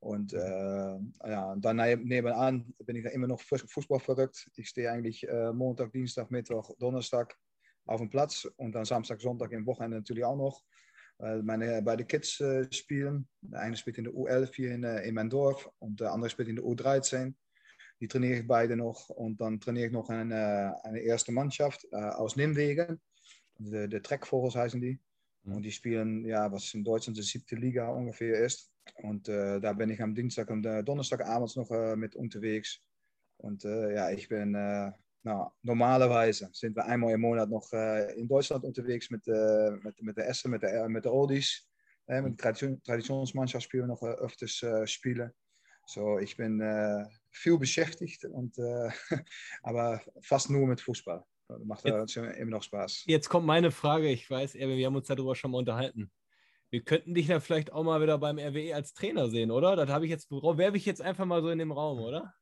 [0.00, 4.50] Und äh, ja, und dann neb- nebenan bin ich immer noch Fuß- Fußball verrückt.
[4.56, 7.34] Ich stehe eigentlich Montag, Dienstag, Mittwoch, Donnerstag
[7.86, 10.62] auf dem Platz und dann Samstag, Sonntag im Wochenende natürlich auch noch.
[11.18, 13.26] Meine beide Kids spielen.
[13.40, 16.48] Der eine spielt in der U11 hier in, in mijn Dorf und der andere spielt
[16.48, 17.32] in der U13.
[18.00, 21.96] Die trainiere ich beide noch und dann trainiere ich noch eine, eine erste Mannschaft äh,
[21.96, 23.00] aus Nimwegen.
[23.58, 24.98] De, de Trekvogels heißen die.
[25.44, 25.56] Mhm.
[25.56, 28.70] Und die spielen, ja, was in Deutschland de siebte Liga ungefähr ist.
[29.02, 32.80] Und äh, da bin ich am Dienstag und äh, Donnerstagabends noch äh, mit unterwegs.
[33.38, 34.90] Und ja, ich bin, äh,
[35.22, 37.70] nou, normalerweise sind wir einmal im Monat noch
[38.16, 41.68] in Deutschland unterwegs mit, äh, mit, mit der Essen, mit der, mit der Oldies.
[42.06, 45.34] Äh, mit der Tradition, Traditionsmannschaft spielen wir noch öfters Spiele.
[45.88, 48.90] So, ich bin äh, viel beschäftigt, und, äh,
[49.62, 51.24] aber fast nur mit Fußball.
[51.48, 53.04] Das macht äh, schon immer noch Spaß.
[53.06, 54.08] Jetzt kommt meine Frage.
[54.08, 56.10] Ich weiß, Erwin, wir haben uns darüber schon mal unterhalten.
[56.70, 59.76] Wir könnten dich ja vielleicht auch mal wieder beim RWE als Trainer sehen, oder?
[59.76, 62.34] Das habe ich jetzt, werfe ich jetzt einfach mal so in den Raum, oder?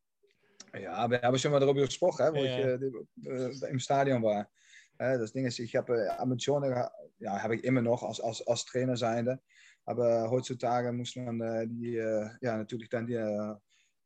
[0.72, 2.74] Ja, wir haben schon mal darüber gesprochen, hè, wo Ja.
[2.74, 2.82] ich
[3.26, 4.48] äh, äh, im Stadion war.
[4.96, 6.74] Äh, das Ding ist, ich habe äh, Ambitionen,
[7.18, 9.38] ja, habe ich immer noch als, als, als Trainer zijnde.
[9.86, 13.54] Aber heutzutage muss man äh, die, äh, ja, natürlich dann die, äh,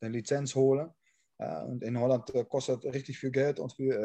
[0.03, 0.91] die Lizenz holen.
[1.38, 3.97] Und in Holland kostet das richtig viel Geld und viel,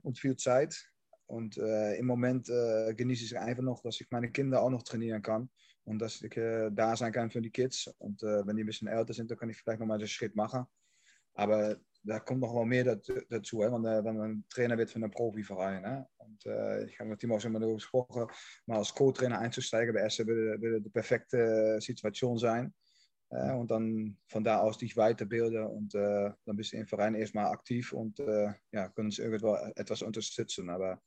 [0.00, 0.82] und viel Zeit.
[1.26, 5.50] Und im Moment genieße ich einfach noch, dass ich meine Kinder auch noch trainieren kann.
[5.84, 7.86] Und dass ich da sein kann für die Kids.
[7.98, 10.34] Und wenn die ein bisschen älter sind, dann kann ich vielleicht noch mal einen Schritt
[10.34, 10.64] machen.
[11.34, 13.70] Aber da kommt noch wel meer dat, dazu, hè?
[13.70, 15.84] Want, wenn man Trainer wird von einem Profiverein.
[15.84, 16.04] Hè?
[16.18, 18.26] Und äh, ich habe mit Timo schon mal darüber gesprochen,
[18.66, 22.72] mal als Co-Trainer einzusteigen bei Essen würde, die perfekte Situation sein.
[23.30, 27.14] Äh, und dann von da aus dich weiterbilden und äh, dann bist du im Verein
[27.14, 30.68] erstmal aktiv und äh, ja, können sie irgendwo etwas unterstützen.
[30.70, 31.00] Aber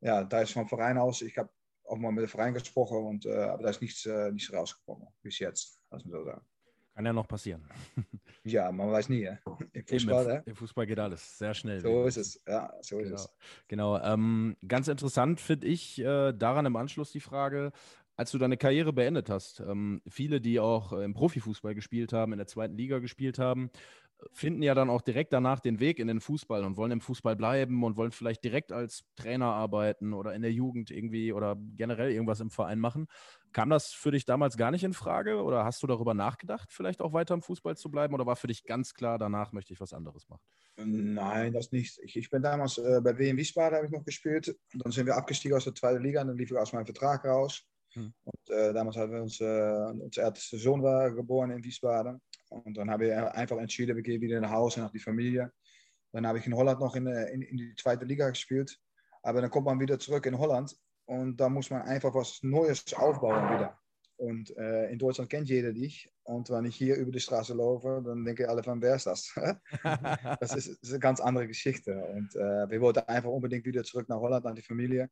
[0.00, 1.50] ja, da ist vom Verein aus, ich habe
[1.84, 5.38] auch mal mit dem Verein gesprochen, und, aber da ist nichts, äh, nichts rausgekommen bis
[5.38, 6.46] jetzt, so sagen.
[6.94, 7.62] Kann ja noch passieren.
[8.46, 9.38] Ja, man weiß nie, hè?
[9.46, 11.80] Im Eben, Fußball, im, Im Fußball geht alles sehr schnell.
[11.80, 13.16] So ist es, ja, so ist Genau.
[13.16, 13.28] es.
[13.68, 13.98] Genau.
[14.02, 17.72] Ähm, ganz interessant finde ich äh, daran im Anschluss die Frage,
[18.16, 19.60] als du deine Karriere beendet hast.
[19.60, 23.70] Ähm, viele, die auch im Profifußball gespielt haben, in der zweiten Liga gespielt haben,
[24.32, 27.36] finden ja dann auch direkt danach den Weg in den Fußball und wollen im Fußball
[27.36, 32.10] bleiben und wollen vielleicht direkt als Trainer arbeiten oder in der Jugend irgendwie oder generell
[32.10, 33.06] irgendwas im Verein machen.
[33.52, 37.00] Kam das für dich damals gar nicht in Frage oder hast du darüber nachgedacht, vielleicht
[37.00, 39.80] auch weiter im Fußball zu bleiben oder war für dich ganz klar, danach möchte ich
[39.80, 40.42] was anderes machen?
[40.76, 41.98] Nein, das nicht.
[42.02, 44.56] Ich, ich bin damals äh, bei WM Wiesbaden habe ich noch gespielt.
[44.72, 47.24] Dann sind wir abgestiegen aus der zweiten Liga und dann lief ich aus meinem Vertrag
[47.24, 47.64] raus.
[47.92, 48.12] Hm.
[48.24, 52.20] Und äh, damals hatten wir uns, äh, unser ältester Sohn war geboren in Wiesbaden.
[52.64, 55.52] Und dann habe ich einfach entschieden, wir gehen wieder nach Hause, nach die Familie.
[56.12, 58.78] Dann habe ich in Holland noch in, äh, in, in die zweite Liga gespielt.
[59.22, 62.92] Aber dann kommt man wieder zurück in Holland und da muss man einfach was Neues
[62.94, 63.78] aufbauen wieder.
[64.16, 66.10] Und äh, in Deutschland kennt jeder dich.
[66.22, 69.34] Und wenn ich hier über die Straße laufe, dann denken alle van, wer ist das?
[70.40, 71.92] das, ist, das ist eine ganz andere Geschichte.
[71.92, 75.10] Und äh, wir wollten einfach unbedingt wieder zurück nach Holland, nach die Familie.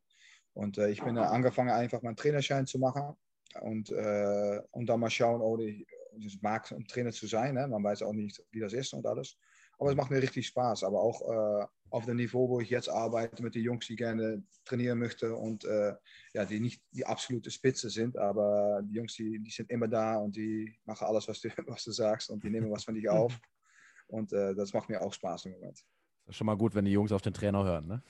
[0.54, 3.14] Und äh, ich bin äh, angefangen, einfach meinen Trainerschein zu machen.
[3.60, 5.86] Und, äh, und dann mal schauen, oh, die,
[6.18, 7.54] es mag um Trainer zu sein.
[7.54, 7.66] Ne?
[7.68, 9.36] Man weiß auch nicht, wie das ist und alles.
[9.78, 10.84] Aber es macht mir richtig Spaß.
[10.84, 14.42] Aber auch äh, auf dem Niveau, wo ich jetzt arbeite, mit den Jungs, die gerne
[14.64, 15.94] trainieren möchten und äh,
[16.34, 20.16] ja, die nicht die absolute Spitze sind, aber die Jungs, die, die sind immer da
[20.16, 23.08] und die machen alles, was du, was du sagst und die nehmen was von dich
[23.10, 23.38] auf.
[24.06, 25.84] Und äh, das macht mir auch Spaß im Moment.
[26.24, 28.02] Das ist schon mal gut, wenn die Jungs auf den Trainer hören, ne?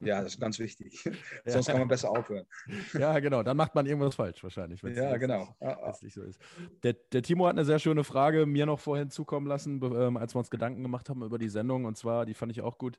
[0.00, 1.04] Ja, das ist ganz wichtig.
[1.04, 1.12] Ja.
[1.46, 2.46] Sonst kann man besser aufhören.
[2.98, 3.42] Ja, genau.
[3.42, 4.82] Dann macht man irgendwas falsch wahrscheinlich.
[4.82, 5.40] Ja, wenn's genau.
[5.40, 5.78] Nicht, ja.
[5.82, 6.40] wenn's nicht so ist.
[6.82, 10.34] Der, der Timo hat eine sehr schöne Frage mir noch vorhin zukommen lassen, ähm, als
[10.34, 11.84] wir uns Gedanken gemacht haben über die Sendung.
[11.84, 12.98] Und zwar, die fand ich auch gut.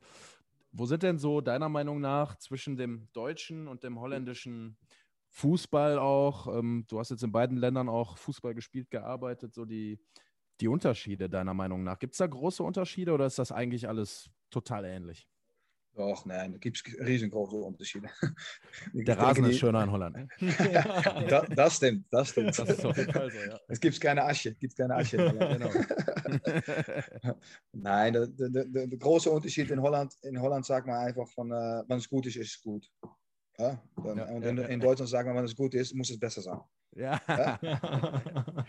[0.71, 4.77] Wo sind denn so deiner Meinung nach zwischen dem deutschen und dem holländischen
[5.29, 6.47] Fußball auch?
[6.57, 9.99] Ähm, du hast jetzt in beiden Ländern auch Fußball gespielt, gearbeitet, so die,
[10.59, 11.99] die Unterschiede deiner Meinung nach.
[11.99, 15.27] Gibt es da große Unterschiede oder ist das eigentlich alles total ähnlich?
[15.97, 18.07] Doch, nein, da gibt es riesengroße Unterschiede.
[18.93, 20.15] Der denke, Rasen ist schöner in Holland.
[20.15, 20.27] Ne?
[21.27, 22.57] Da, das stimmt, das stimmt.
[22.57, 23.59] Das ist auf jeden Fall so, ja.
[23.67, 25.17] Es gibt keine Asche, gibt keine Asche.
[25.17, 25.71] Genau.
[27.71, 31.51] Nein, der, der, der, der große Unterschied in Holland, in Holland sagt man einfach von,
[31.51, 32.87] äh, wenn es gut ist, ist es gut.
[33.57, 33.81] Ja?
[33.95, 34.65] Dann, Ja, und ja, in, ja.
[34.65, 36.59] in Deutschland sagt man, wenn es gut ist, muss es besser sein.
[36.95, 37.59] Ja.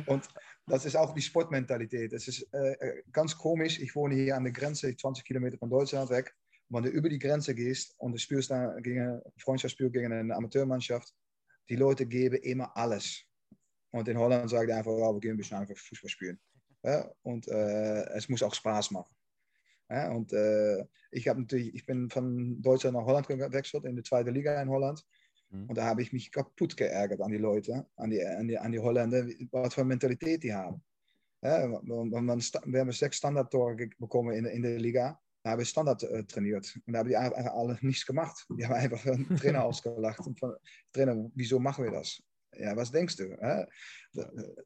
[0.06, 0.28] Und
[0.66, 2.12] das ist auch die Sportmentalität.
[2.14, 3.78] Es ist äh, ganz komisch.
[3.80, 6.34] Ich wohne hier an der Grenze, 20 Kilometer von Deutschland weg.
[6.70, 10.34] Wenn du über die Grenze gehst und du spielst dann gegen ein Freundschaftsspiel gegen eine
[10.34, 11.14] Amateurmannschaft,
[11.68, 13.24] die Leute geben immer alles.
[13.90, 16.38] Und in Holland sagen die einfach, oh, wir gehen ein bisschen einfach Fußball spielen.
[16.82, 17.10] Ja?
[17.22, 19.14] Und äh, es muss auch Spaß machen.
[19.90, 20.10] Ja?
[20.12, 24.60] Und äh, ich, natürlich, ich bin von Deutschland nach Holland gewechselt, in die zweite Liga
[24.60, 25.04] in Holland.
[25.50, 25.70] Mhm.
[25.70, 28.72] Und da habe ich mich kaputt geärgert an die Leute, an die, an die, an
[28.72, 30.82] die Holländer, was für Mentalität die haben.
[31.40, 35.20] Ja, wir haben sechs Standardtore bekommen in, in der Liga.
[35.44, 36.78] Habe ich Standard äh, trainiert.
[36.86, 38.46] Und da haben die einfach alle nichts gemacht.
[38.50, 40.20] Die haben einfach den Trainer ausgelacht.
[40.26, 40.54] Und von,
[40.92, 42.20] Trainer, wieso machen wir das?
[42.56, 43.36] Ja, was denkst du?
[43.40, 43.66] Hè?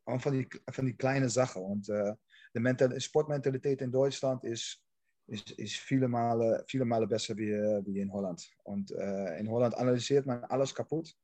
[0.05, 1.63] Van, die, van die kleine Sachen.
[1.63, 2.15] Und uh,
[2.55, 4.83] de mental, Sportmentalität in Deutschland ist,
[5.27, 7.53] ist, ist viele, Male, viele Male besser wie,
[7.87, 8.49] wie in Holland.
[8.65, 11.15] Und uh, in Holland analysiert man alles kaputt.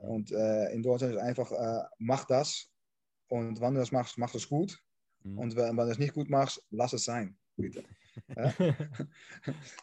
[0.00, 1.52] Und uh, in Deutschland ist einfach,
[1.98, 2.70] mach das.
[3.28, 4.78] Und wann du das machst, mach es gut.
[5.22, 5.38] Mhm.
[5.38, 7.36] Und wenn du es nicht gut machst, lass es sein.
[7.56, 7.84] Bitte.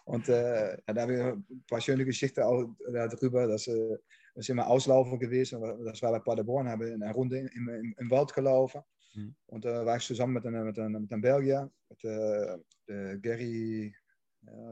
[0.05, 3.97] Und äh, da habe ich ein paar schöne Geschichten auch darüber, dass äh,
[4.35, 7.95] wir sind mal auslaufen gewesen, das war bei Paderborn, haben wir eine Runde im, im,
[7.97, 8.81] im Wald gelaufen.
[9.13, 9.35] Mhm.
[9.47, 13.17] Und da äh, war ich zusammen mit einem, mit einem, mit einem Belgier, mit äh,
[13.19, 13.95] Gary,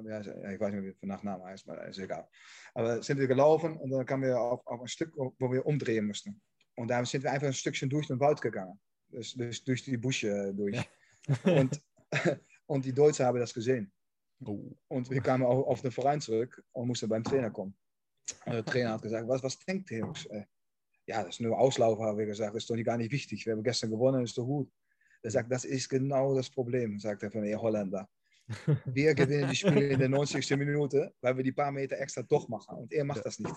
[0.05, 2.27] ja, ich weiß nicht, wie der Nachname heißt, aber ist egal.
[2.75, 6.05] Aber sind wir gelaufen und dann kamen wir auf, auf ein Stück, wo wir umdrehen
[6.05, 6.39] mussten.
[6.75, 8.79] Und da sind wir einfach ein Stückchen durch den Wald gegangen.
[9.09, 10.75] Dus, dus durch die Busche durch.
[10.75, 11.53] Ja.
[11.53, 11.81] und
[12.65, 13.91] Und die Deutschen haben das gesehen.
[14.45, 14.75] Oh.
[14.87, 17.75] Und wir kamen auf, auf den Verein zurück und mussten beim Trainer kommen.
[18.45, 20.11] Und der Trainer hat gesagt, was, was denkt ihr?
[21.05, 22.55] Ja, das ist nur Auslaufen, haben wir gesagt.
[22.55, 23.45] Das ist doch gar nicht wichtig.
[23.45, 24.71] Wir haben gestern gewonnen, ist doch gut.
[25.21, 28.09] Er sagt, das ist genau das Problem, sagt er von den Holländer.
[28.85, 30.49] Wir gewinnen die Spiele in der 90.
[30.57, 32.77] Minute, weil wir die paar Meter extra doch machen.
[32.77, 33.55] Und er macht das nicht.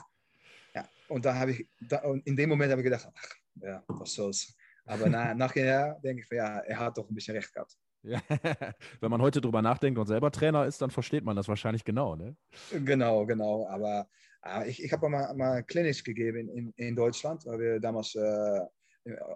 [0.75, 4.13] Ja, und da habe ich, da, in dem Moment habe ich gedacht, ach, ja, was
[4.13, 4.55] soll's.
[4.85, 7.77] Aber na, nachher denke ich, ja, er hat doch ein bisschen recht gehabt.
[8.07, 8.23] Ja.
[9.01, 12.15] Wenn man heute drüber nachdenkt und selber Trainer ist, dann versteht man das wahrscheinlich genau,
[12.15, 12.37] ne?
[12.71, 13.67] Genau, genau.
[13.69, 14.09] Aber
[14.45, 18.61] äh, ich, ich habe mal, mal Clinics gegeben in, in Deutschland, weil wir damals äh,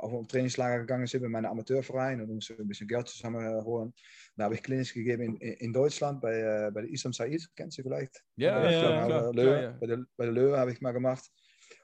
[0.01, 3.93] auf ein Trainingslager gegangen sind mit meinem Amateurverein und mussten ein bisschen Geld zusammenholen.
[4.37, 7.79] Da habe ich Clinics gegeben in, in Deutschland bei, äh, bei der Isam Said, kennst
[7.79, 8.23] du vielleicht?
[8.37, 9.71] Ja, ja, ja, klar, Löwe, klar ja.
[9.81, 11.25] Bei, der, bei der Löwe habe ich mal gemacht.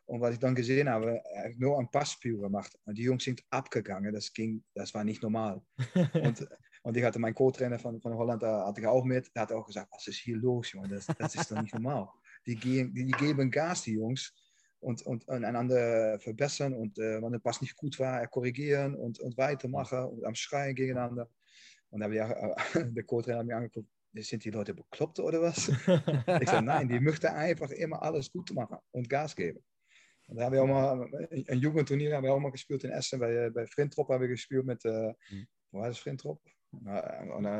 [0.06, 2.72] Und was ich dann gesehen habe, er hat nur ein Passspiel gemacht.
[2.84, 4.14] Und die Jungs sind abgegangen.
[4.14, 5.60] Das ging, das war nicht normal.
[6.14, 6.46] und
[6.94, 9.34] ich hatte meinen Co-Trainer von, von Holland, hatte ich auch mit.
[9.34, 10.88] Der hat auch gesagt, was ist hier los, Junge?
[10.88, 12.08] Das, das ist doch nicht normal.
[12.46, 14.32] Die, gehen, die, geben Gas, die Jungs.
[14.78, 16.74] Und, und, einander verbessern.
[16.74, 20.04] Und äh, wenn es nicht gut war, korrigieren und, und weitermachen.
[20.04, 21.28] Und am Schreien gegeneinander.
[21.90, 22.20] Und da habe ich,
[22.80, 25.68] äh, der Co-Trainer mir angeguckt, sind die Leute bekloppt oder was?
[25.68, 29.62] ich sage, nein, die möchten einfach immer alles gut machen und Gas geben.
[30.28, 33.20] Und da haben wir auch mal ein Jugendturnier haben wir auch mal gespielt in Essen.
[33.20, 35.46] Bei, bei Frintrop haben wir gespielt mit, äh, mhm.
[35.70, 36.40] wo war das Frintrop?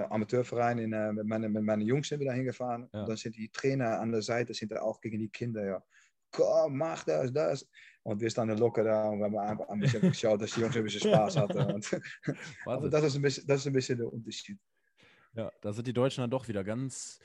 [0.09, 2.89] Amateurverein in, uh, met, mijn, met mijn jongens zijn we daarheen gefahren.
[2.91, 3.05] Ja.
[3.05, 5.85] Dan sind die Trainer an der Seite, sind da auch gegen die Kinder, ja.
[6.31, 7.69] Komm, mach das, das.
[8.03, 10.85] Und wir standen locker da und wir haben ein bisschen geschaut, dass die Jungs ein
[10.85, 11.59] bisschen Spaß hatten.
[11.59, 14.59] Und das, ist ein bisschen, das ist ein bisschen der Unterschied.
[15.35, 17.21] Ja, da sind die Deutschen dann doch wieder ganz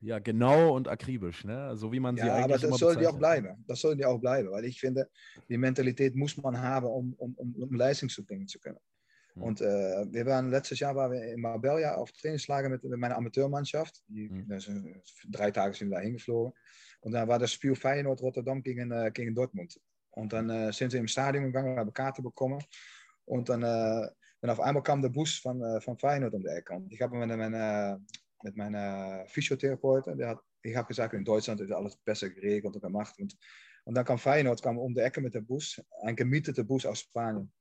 [0.00, 1.76] ja, genau und akribisch, ne?
[1.76, 3.64] so wie man sie ja, eigentlich aber das sollen die auch bleiben.
[3.66, 5.08] Das sollen die auch bleiben, weil ich finde,
[5.48, 8.78] die Mentalität muss man haben, um, um, um, um Leistung zu bringen zu können.
[9.34, 9.42] Mhm.
[9.42, 13.16] Und äh, wir waren letztes Jahr waren wir in Marbella auf Trainingslager mit, mit meiner
[13.16, 14.02] Amateurmannschaft.
[14.08, 14.50] Die, mhm.
[14.50, 14.72] also,
[15.28, 16.52] drei Tage sind wir da hingeflogen.
[17.00, 19.78] Und dann war das Spiel Feyenoord Rotterdam gegen, äh, gegen Dortmund.
[20.10, 22.62] Und dann äh, sind wir im Stadion gegangen, haben Karten bekommen.
[23.26, 24.08] Und dann, äh,
[24.40, 26.74] dann auf einmal kam der Bus von, äh, von Feyenoord um die Ecke.
[26.74, 28.00] Und ich habe mit meiner,
[28.42, 32.80] mit meiner Physiotherapeuten, der hat, ich habe gesagt, in Deutschland ist alles besser geregelt und
[32.80, 33.14] gemacht.
[33.18, 33.36] Und,
[33.84, 37.00] und dann kam Feyenoord kam um die Ecke mit dem Bus, ein gemieteter Bus aus
[37.00, 37.52] Spanien.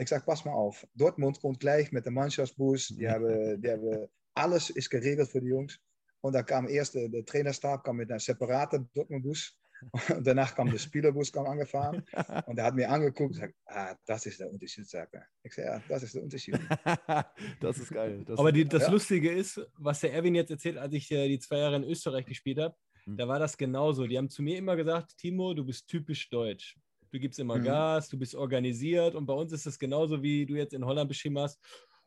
[0.00, 4.06] Ich sage, pass mal auf, Dortmund kommt gleich mit dem Mannschaftsbus, die haben, die haben,
[4.32, 5.80] alles ist geregelt für die Jungs.
[6.20, 9.58] Und dann kam erst der, der Trainerstab kam mit einem separaten Dortmund-Bus.
[10.16, 12.04] Und danach kam der Spielerbus kam angefahren.
[12.46, 15.26] Und er hat mir angeguckt und gesagt, ah, das ist der Unterschied, sagt er.
[15.42, 16.58] Ich sage, ja, das ist der Unterschied.
[17.60, 18.24] das ist geil.
[18.24, 18.90] Das Aber die, das ja.
[18.90, 22.26] Lustige ist, was der Erwin jetzt erzählt, als ich äh, die zwei Jahre in Österreich
[22.26, 23.16] gespielt habe, hm.
[23.16, 24.06] da war das genauso.
[24.06, 26.76] Die haben zu mir immer gesagt, Timo, du bist typisch deutsch
[27.10, 27.64] du gibst immer mhm.
[27.64, 31.08] Gas, du bist organisiert und bei uns ist es genauso, wie du jetzt in Holland
[31.08, 31.60] beschrieben hast.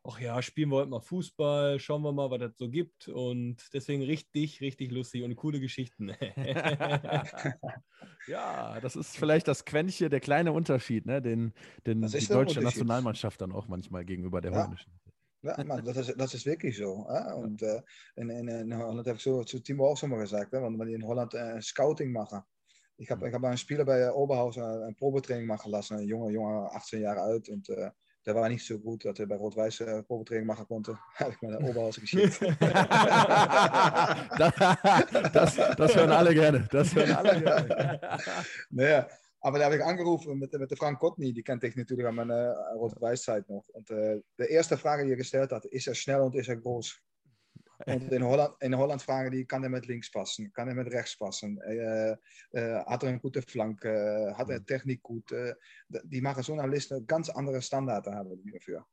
[0.04, 3.08] Ach ja, spielen wir heute mal Fußball, schauen wir mal, was das so gibt.
[3.08, 6.10] Und deswegen richtig, richtig lustig und coole Geschichten.
[8.28, 11.22] ja, das ist vielleicht das Quäntchen, der kleine Unterschied, ne?
[11.22, 11.54] den,
[11.86, 14.58] den die deutsche Nationalmannschaft dann auch manchmal gegenüber der ja.
[14.58, 14.92] holländischen.
[15.44, 17.06] Ja, maar dat is, dat is wirklich so.
[17.08, 17.34] Hè?
[17.34, 17.62] Und,
[18.16, 20.60] in, in, in Holland heb ik zo zu Timo auch schon mal gesagt, hè?
[20.60, 22.46] want we in Holland uh, Scouting machen.
[23.02, 26.70] Ich habe ich hab einen Spieler bei Oberhausen ein Probetraining machen lassen, ein junger, junger
[26.74, 27.50] 18 Jahre alt.
[27.50, 27.90] Und äh,
[28.28, 31.00] der war nicht so gut, dass er bei Rot-Weiß äh, Probetraining machen konnte.
[31.16, 32.40] habe ich mal nach Oberhausen geschickt.
[34.38, 34.54] das,
[35.34, 36.68] das, das hören alle gerne.
[36.72, 38.00] Das hören alle gerne.
[38.70, 39.08] naja,
[39.40, 42.14] aber da habe ich angerufen mit, mit der Frank Kotny, die kenne ich natürlich an
[42.14, 43.68] meiner Rot-Weiß-Zeit noch.
[43.70, 46.58] Und äh, de erste Frage, die er gestellt hat, ist er schnell und ist er
[46.58, 47.02] groß?
[47.86, 50.52] Und in Holland, in Holland vragen die, kan er met links passen?
[50.52, 51.58] Kan er met rechts passen?
[51.68, 52.16] Uh,
[52.52, 53.84] uh, had er een goede flank?
[53.84, 55.34] Uh, had er techniek goed?
[56.04, 58.86] die machen so eine Liste ganz andere Standards haben die dafür.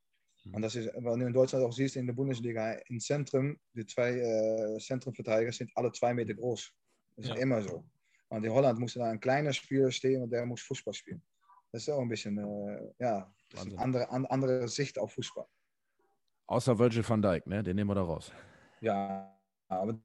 [0.52, 3.84] Und das ist, wenn du in Deutschland auch siehst, in der Bundesliga, im Zentrum, die
[3.86, 6.72] zwei äh, Zentrumverteidiger sind alle zwei Meter groß.
[7.16, 7.42] Das ist ja.
[7.42, 7.84] immer so.
[8.28, 11.22] Und in Holland muss da ein kleiner Spieler stehen und der muss Fußball spielen.
[11.72, 15.46] Das ist auch ein bisschen, äh, ja, eine andere, an, andere Sicht auf Fußball.
[16.46, 17.62] Außer Virgil van Dijk, ne?
[17.62, 18.32] den nehmen wir da raus.
[18.80, 19.98] Ja, aber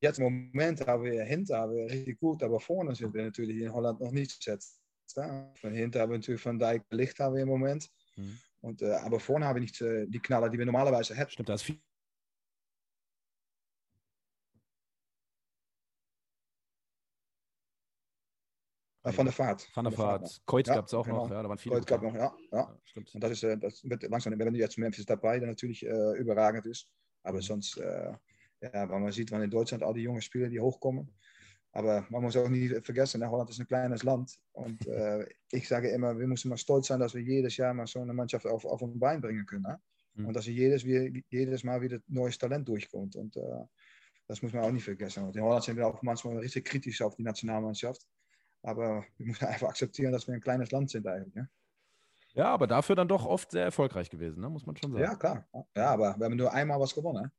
[0.00, 3.56] jetzt im Moment haben wir hinter haben wir richtig gut, aber vorne sind wir natürlich
[3.56, 4.80] in Holland noch nicht gesetzt.
[5.54, 7.88] Von hinten haben wir natürlich Van Dijk Licht haben wir im Moment.
[8.16, 8.38] Mhm.
[8.60, 11.30] Und, äh, aber vorne haben wir nicht äh, die Knaller, die wir normalerweise hätten.
[11.30, 11.80] Stimmt, das ist viel.
[19.12, 19.62] Von der Fahrt.
[19.72, 20.42] Von der Fahrt.
[20.46, 21.24] Kreuz ja, gab es auch genau.
[21.24, 21.76] noch, ja, da waren viele.
[21.76, 22.34] Kreuz gab noch, ja.
[22.50, 22.58] ja.
[22.58, 23.14] ja stimmt.
[23.14, 26.18] Und das ist, äh, das wird langsam, wenn du jetzt Memphis dabei, der natürlich äh,
[26.18, 26.88] überragend ist.
[27.26, 28.12] Aber sonst, äh,
[28.60, 31.10] ja, weil man sieht, wann in Deutschland all die jungen Spieler, die hochkommen.
[31.72, 34.38] Aber man muss auch nicht vergessen, ne, Holland ist ein kleines Land.
[34.52, 37.86] Und äh, ich sage immer, wir müssen mal stolz sein, dass wir jedes Jahr mal
[37.86, 39.64] so eine Mannschaft auf, auf ein Bein bringen können.
[39.64, 39.78] Ne?
[40.14, 40.26] Mhm.
[40.26, 43.16] Und dass jedes, jedes Mal wieder neues Talent durchkommt.
[43.16, 43.64] Und äh,
[44.26, 45.24] das muss man auch nicht vergessen.
[45.24, 48.06] Und in Holland sind wir auch manchmal richtig kritisch auf die Nationalmannschaft.
[48.62, 51.34] Aber wir müssen einfach akzeptieren, dass wir ein kleines Land sind eigentlich.
[51.34, 51.48] Ne?
[52.36, 54.50] Ja, aber dafür dann doch oft sehr erfolgreich gewesen, ne?
[54.50, 55.02] muss man schon sagen.
[55.02, 55.46] Ja, klar.
[55.74, 57.22] Ja, aber wir haben nur einmal was gewonnen.
[57.22, 57.32] Ne?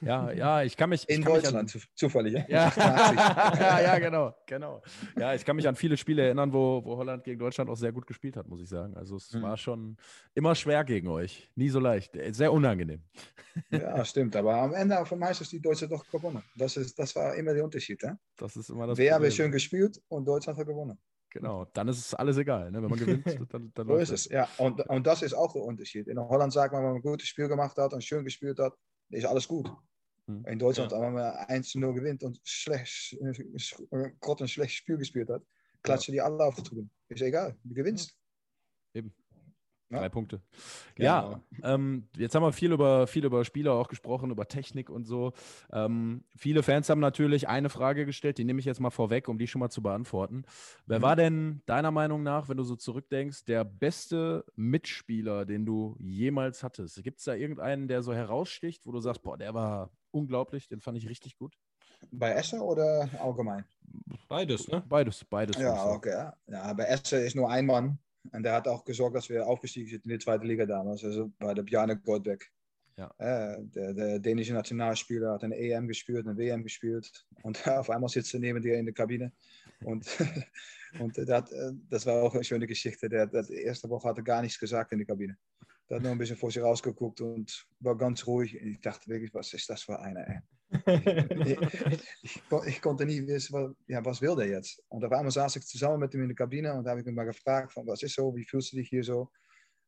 [0.00, 1.08] Ja, ja, ich kann mich.
[1.08, 2.44] In kann Deutschland, mich an, zufällig, ja?
[2.48, 2.72] Ja.
[3.82, 4.82] ja, genau, genau.
[5.18, 7.92] Ja, ich kann mich an viele Spiele erinnern, wo, wo Holland gegen Deutschland auch sehr
[7.92, 8.96] gut gespielt hat, muss ich sagen.
[8.96, 9.42] Also es mhm.
[9.42, 9.96] war schon
[10.34, 11.50] immer schwer gegen euch.
[11.54, 12.12] Nie so leicht.
[12.30, 13.02] Sehr unangenehm.
[13.70, 14.36] Ja, stimmt.
[14.36, 16.42] Aber am Ende auf dem die Deutschen doch gewonnen.
[16.56, 18.02] Das, ist, das war immer der Unterschied.
[18.02, 18.16] Ja?
[18.36, 20.98] Das ist immer das Wir haben schön gespielt und Deutschland hat gewonnen.
[21.34, 22.70] Genau, dann ist es alles egal.
[22.70, 22.80] Ne?
[22.80, 24.48] Wenn man gewinnt, dann, dann So ist es, ja.
[24.56, 26.06] Und, und das ist auch der Unterschied.
[26.06, 28.72] In Holland sagt man, wenn man ein gutes Spiel gemacht hat und schön gespielt hat,
[29.10, 29.68] ist alles gut.
[30.28, 30.44] Hm.
[30.46, 31.00] In Deutschland, ja.
[31.00, 33.18] wenn man 1 0 gewinnt und schlecht,
[34.20, 35.42] Gott ein schlechtes Spiel gespielt hat,
[35.82, 36.88] klatschen die alle auf die Tribüne.
[37.08, 38.16] Ist egal, du gewinnst.
[39.94, 40.00] Ja?
[40.00, 40.40] Drei Punkte.
[40.98, 44.90] Ja, ja ähm, jetzt haben wir viel über, viel über Spieler auch gesprochen, über Technik
[44.90, 45.32] und so.
[45.72, 49.38] Ähm, viele Fans haben natürlich eine Frage gestellt, die nehme ich jetzt mal vorweg, um
[49.38, 50.44] die schon mal zu beantworten.
[50.86, 51.02] Wer mhm.
[51.02, 56.62] war denn deiner Meinung nach, wenn du so zurückdenkst, der beste Mitspieler, den du jemals
[56.62, 57.02] hattest?
[57.02, 60.80] Gibt es da irgendeinen, der so heraussticht, wo du sagst, boah, der war unglaublich, den
[60.80, 61.54] fand ich richtig gut?
[62.10, 63.64] Bei Essen oder allgemein?
[64.28, 64.82] Beides, ne?
[64.88, 65.56] Beides, beides.
[65.56, 66.30] Ja, okay.
[66.46, 67.98] Ja, bei Essen ist nur ein Mann.
[68.32, 71.04] Und der hat auch gesorgt, dass wir aufgestiegen sind in die zweite Liga damals.
[71.04, 72.50] Also bei der Bjarne Goldbeck.
[72.96, 73.12] Ja.
[73.18, 77.26] Äh, der, der, dänische Nationalspieler hat eine EM gespielt, eine WM gespielt.
[77.42, 79.32] Und auf einmal sitzt er neben dir in der Kabine.
[79.84, 80.06] Und,
[81.00, 81.50] und dat,
[81.90, 83.08] das war auch eine schöne Geschichte.
[83.08, 85.36] Der, der erste Woche hat er gar nichts gesagt in der Kabine.
[85.88, 88.54] Der hat nur ein bisschen vor sich rausgeguckt und war ganz ruhig.
[88.54, 90.42] Ich dachte wirklich, was ist das für einer?
[90.86, 91.58] Ich,
[92.22, 94.82] ich, ich, konnte nie wissen, was, ja, was will der jetzt?
[94.88, 97.24] Und auf einmal saß ich zusammen mit ihm in der Kabine und ich ihn mal
[97.24, 99.04] gefragt, von, was ist so, wie fühlst du dich hier?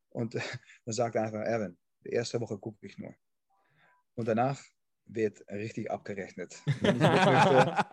[0.09, 0.41] Und äh,
[0.85, 3.13] dann sagte er einfach, Erwin, die erste Woche gucke ich nur.
[4.15, 4.59] Und danach
[5.05, 6.61] wird richtig abgerechnet.
[6.81, 7.85] Wenn ich mitnüchte,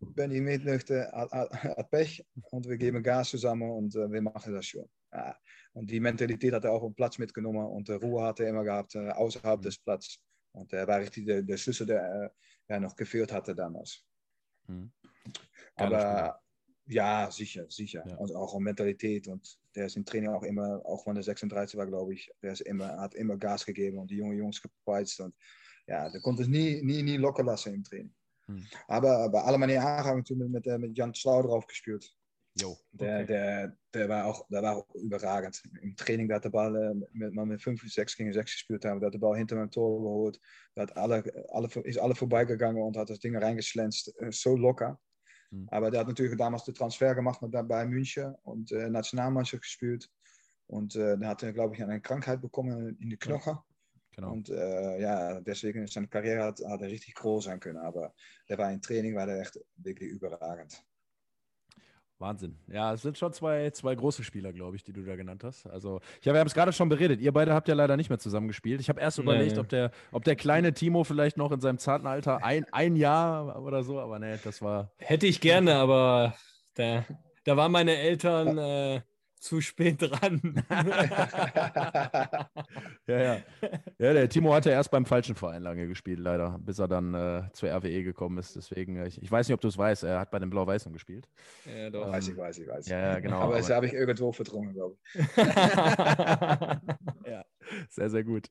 [0.00, 4.54] wenn ich mitnüchte hat, hat, Pech und wir geben Gas zusammen und äh, wir machen
[4.54, 4.88] das schon.
[5.12, 5.36] Ja.
[5.74, 8.94] Die Mentalität hat er auch auf Platz mitgenommen und äh, Ruhe hat er immer gehabt,
[8.94, 10.18] äh, außerhalb des Platzes.
[10.52, 12.32] Und er war richtig der, der Schlüssel, der
[12.68, 14.04] ja, noch gefehlt hatte damals.
[14.66, 14.92] Mhm.
[15.76, 16.40] Aber
[16.86, 18.04] ja, sicher, sicher.
[18.06, 18.16] Ja.
[18.16, 19.28] Und auch um Mentalität.
[19.28, 22.52] Und der ist im Training auch immer, auch wenn der 36 war, glaube ich, der
[22.52, 25.20] ist immer, hat immer Gas gegeben und die jungen Jungs gepeitscht.
[25.20, 25.34] Und
[25.86, 28.14] ja, der konnte es nie, nie, nie locker lassen im Training.
[28.46, 28.66] Hm.
[28.88, 32.12] Aber bei Alemannia haben wir mit, mit Jan Schlau drauf gespielt.
[32.54, 32.78] Jo, okay.
[32.98, 35.62] der, der, der, war auch, der war auch überragend.
[35.82, 39.02] Im Training dat der Ball äh, mit, man mit 5, 6 gegen 6 gespielt haben,
[39.04, 40.40] hat der Ball hinter meinem Tor geholt.
[40.74, 44.12] Dat alle, alle, ist alle vorbeigegangen und hat das Ding reingeschlänzt.
[44.20, 45.00] Äh, so locker.
[45.50, 45.68] Hm.
[45.70, 50.10] Aber der hat natürlich damals den Transfer gemacht mit bei München und äh, Nationalmannschaft gespielt.
[50.66, 53.54] Und äh, der hatte, glaube ich, eine Krankheit bekommen in die Knochen.
[53.54, 53.64] Ja.
[54.12, 54.32] Genau.
[54.32, 57.78] Und äh, ja, deswegen ist seine Karriere hat, hat er richtig groß sein können.
[57.78, 58.12] Aber
[58.48, 60.82] der war im Training, war der echt wirklich überragend.
[62.20, 62.58] Wahnsinn.
[62.68, 65.66] Ja, es sind schon zwei, zwei große Spieler, glaube ich, die du da genannt hast.
[65.66, 67.20] Also, ich habe, wir haben es gerade schon beredet.
[67.20, 68.80] Ihr beide habt ja leider nicht mehr zusammen gespielt.
[68.80, 71.78] Ich habe erst Nee, überlegt, ob der, ob der kleine Timo vielleicht noch in seinem
[71.78, 74.92] zarten Alter ein, ein Jahr oder so, aber nee, das war.
[74.98, 76.34] Hätte ich gerne, aber
[76.74, 77.04] da,
[77.44, 79.00] da waren meine Eltern äh,
[79.40, 80.40] zu spät dran.
[83.06, 83.36] Ja, ja.
[83.98, 87.42] Ja, der Timo hatte erst beim falschen Verein lange gespielt, leider, bis er dann äh,
[87.52, 88.54] zur RWE gekommen ist.
[88.54, 90.92] Deswegen, äh, ich, ich weiß nicht, ob du es weißt, er hat bei den Blau-Weißen
[90.92, 91.26] gespielt.
[91.66, 92.12] ja, doch.
[92.12, 92.92] Weiß ich, weiß ich, weiß ich.
[92.92, 93.36] Ja, ja, genau.
[93.36, 95.20] aber aber- das habe ich irgendwo verdrungen, glaube ich.
[97.88, 98.50] Sehr, sehr gut.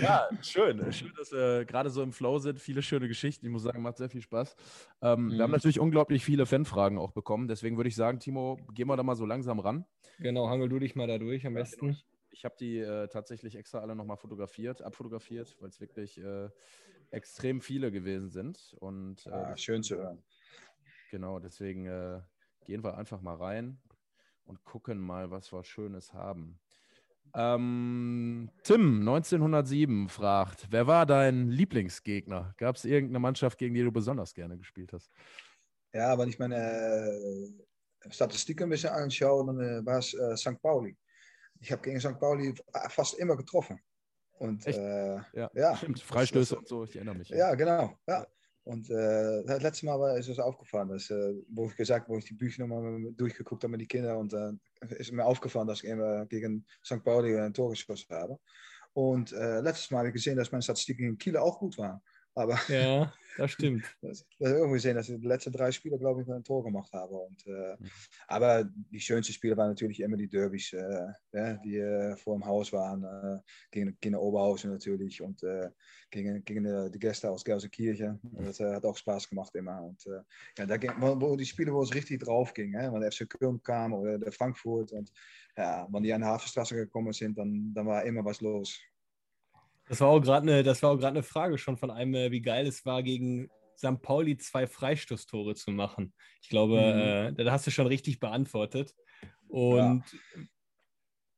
[0.00, 0.92] Ja, schön.
[0.92, 2.58] Schön, dass wir gerade so im Flow sind.
[2.60, 3.46] Viele schöne Geschichten.
[3.46, 4.54] Ich muss sagen, macht sehr viel Spaß.
[5.02, 5.52] Ähm, Wir haben Mhm.
[5.52, 7.48] natürlich unglaublich viele Fanfragen auch bekommen.
[7.48, 9.84] Deswegen würde ich sagen, Timo, gehen wir da mal so langsam ran.
[10.18, 11.96] genau, hangel du dich mal da durch am besten.
[12.30, 16.50] Ich habe die äh, tatsächlich extra alle nochmal fotografiert, abfotografiert, weil es wirklich äh,
[17.10, 18.74] extrem viele gewesen sind.
[18.80, 20.22] Und äh, Ah, schön zu hören.
[21.10, 22.20] genau, deswegen äh,
[22.64, 23.78] gehen wir einfach mal rein
[24.44, 26.58] und gucken mal, was wir Schönes haben.
[27.38, 32.54] Ähm, Tim, 1907, fragt, wer war dein Lieblingsgegner?
[32.56, 35.10] Gab es irgendeine Mannschaft, gegen die du besonders gerne gespielt hast?
[35.92, 40.60] Ja, wenn ich meine äh, Statistiken ein bisschen anschaue, dann äh, war es äh, St.
[40.62, 40.96] Pauli.
[41.60, 42.18] Ich habe gegen St.
[42.18, 42.54] Pauli
[42.88, 43.78] fast immer getroffen.
[44.38, 46.00] Und äh, Ja, ja, stimmt.
[46.00, 47.28] Freistöße und so, ich erinnere mich.
[47.28, 47.98] ja, genau.
[48.06, 48.26] Ja.
[48.66, 52.18] Und äh, das letzte Mal war, ist es aufgefallen, dass, äh, wo ich gesagt wo
[52.18, 54.54] ich die Bücher nochmal durchgeguckt habe mit den Kindern und äh,
[54.96, 57.04] ist mir aufgefallen, dass ich immer gegen St.
[57.04, 58.40] Pauli ein Tor geschossen habe.
[58.92, 62.00] Und letztes Mal habe ich gesehen, dass meine Statistiken in Kiel auch gut waren.
[62.36, 63.84] Aber Ja, das stimmt.
[64.02, 66.92] das, das ich gesehen, dass ich die letzten drei Spiele, glaube ich, ein Tor gemacht
[66.92, 67.14] habe.
[67.14, 67.90] Und, äh, Mhm.
[68.28, 72.44] aber die schönsten Spiele waren natürlich immer die Derbys, äh, ja, die äh, vor dem
[72.44, 73.02] Haus waren.
[73.04, 75.70] Äh, gegen, gegen Oberhausen natürlich und äh,
[76.10, 78.20] gegen, gegen die, die Gäste aus Gelsenkirchen.
[78.32, 79.82] Das äh, hat auch Spaß gemacht immer.
[79.82, 80.20] Und äh,
[80.58, 83.10] ja, da ging, wo, wo die Spiele, wo es richtig drauf ging, hè, wenn der
[83.12, 84.92] FC Köln kam oder der Frankfurt.
[84.92, 85.10] Und
[85.56, 88.78] ja, wenn die an die Hafenstraße gekommen sind, dann, dann war immer was los.
[89.88, 92.30] Das war auch gerade eine, das war auch gerade eine Frage schon von einem, äh,
[92.30, 94.00] wie geil es war, gegen St.
[94.02, 96.12] Pauli zwei Freistoßtore zu machen.
[96.42, 97.38] Ich glaube, Mhm.
[97.38, 98.94] äh, da hast du schon richtig beantwortet.
[99.48, 100.02] Und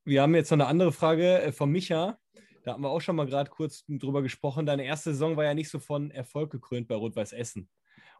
[0.05, 2.17] wir haben jetzt noch eine andere Frage äh, von Micha.
[2.63, 4.65] Da hatten wir auch schon mal gerade kurz drüber gesprochen.
[4.65, 7.69] Deine erste Saison war ja nicht so von Erfolg gekrönt bei Rot-Weiß Essen.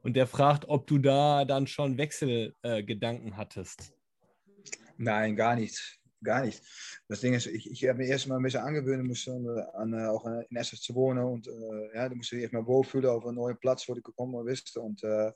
[0.01, 3.93] Und der fragt, ob du da dann schon Wechselgedanken äh, hattest.
[4.97, 5.99] Nein, gar nicht.
[6.22, 6.61] Gar nicht.
[7.07, 9.32] Das Ding ist, ich, ich habe mir erst mal ein bisschen angewöhnt, musste
[9.74, 12.65] an, äh, auch in Essen zu wohnen und äh, ja, da musste ich erst mal
[12.65, 14.76] wohlfühlen auf einen neuen Platz, wo ich gekommen bist.
[14.78, 15.32] Und, äh,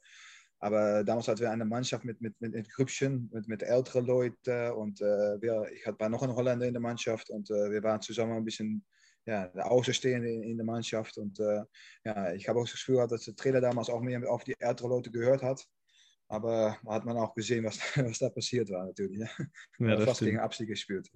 [0.59, 2.67] aber damals hatten wir eine Mannschaft mit, mit, mit, mit
[3.31, 7.29] mit, mit älteren Leuten und äh, wir, ich hatte noch einen Holländer in der Mannschaft
[7.29, 8.83] und äh, wir waren zusammen ein bisschen
[9.25, 11.17] ja, der Außenstehende in, in der Mannschaft.
[11.17, 11.63] Und äh,
[12.03, 14.55] ja, ich habe auch das Gefühl gehabt, dass der Trainer damals auch mehr auf die
[14.59, 15.65] älteren Leute gehört hat.
[16.33, 19.19] Aber hat man auch gesehen, was, was da passiert war natürlich.
[19.19, 19.29] Ja.
[19.77, 20.31] Ja, das fast stimmt.
[20.31, 21.11] gegen Abstieg gespielt.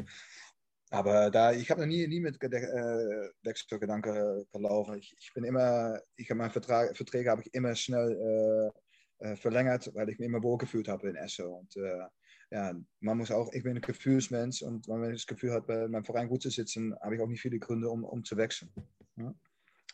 [0.91, 4.95] Aber da, ich habe noch nie, nie mit Gede- äh, Wechselgedanken äh, gelaufen.
[4.99, 8.71] Ich, ich bin immer, ich habe meine Vertrag, Verträge habe ich immer schnell
[9.19, 11.47] äh, äh, verlängert, weil ich mich immer wohlgefühlt habe in Essen.
[11.47, 12.05] Und äh,
[12.51, 15.87] ja, man muss auch, ich bin ein Gefühlsmensch und wenn man das Gefühl hat, bei
[15.87, 18.71] meinem Verein gut zu sitzen, habe ich auch nicht viele Gründe, um, um zu wechseln.
[19.15, 19.33] Ja?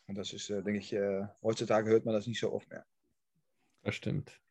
[0.07, 0.93] Und das ist, denke ich,
[1.41, 2.85] heutzutage hört man das nicht so oft mehr.
[3.83, 4.42] Das stimmt.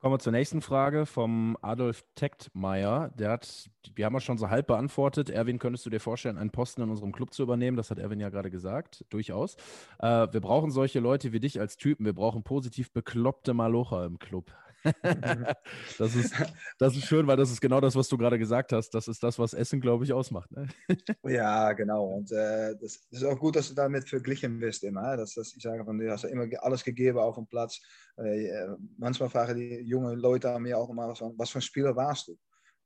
[0.00, 3.10] Kommen wir zur nächsten Frage vom Adolf Tektmeier.
[3.18, 5.28] Der hat, wir haben ja schon so halb beantwortet.
[5.28, 7.76] Erwin, könntest du dir vorstellen, einen Posten in unserem Club zu übernehmen?
[7.76, 9.56] Das hat Erwin ja gerade gesagt, durchaus.
[9.98, 12.06] Äh, wir brauchen solche Leute wie dich als Typen.
[12.06, 14.50] Wir brauchen positiv bekloppte Malocher im Club.
[15.98, 16.34] das, ist,
[16.78, 18.90] das ist schön, weil das ist genau das, was du gerade gesagt hast.
[18.90, 20.50] Das ist das, was Essen, glaube ich, ausmacht.
[20.52, 20.68] Ne?
[21.24, 22.06] Ja, genau.
[22.06, 25.16] Und äh, das, ist auch gut, dass du damit verglichen bist immer.
[25.16, 27.80] Dass, dass ich sage, du hast immer alles gegeben auf dem Platz.
[28.18, 31.62] Äh, äh, manchmal fragen die jungen Leute an mir auch immer, was, was für ein
[31.62, 32.38] Spieler warst du?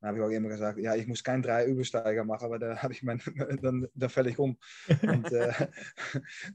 [0.05, 2.77] Dann habe ich auch immer gesagt, ja, ich muss kein drei Übersteiger machen, aber da
[2.83, 3.23] habe ich mein,
[3.63, 4.59] dann, dann fäll ich um.
[5.01, 5.51] Und äh,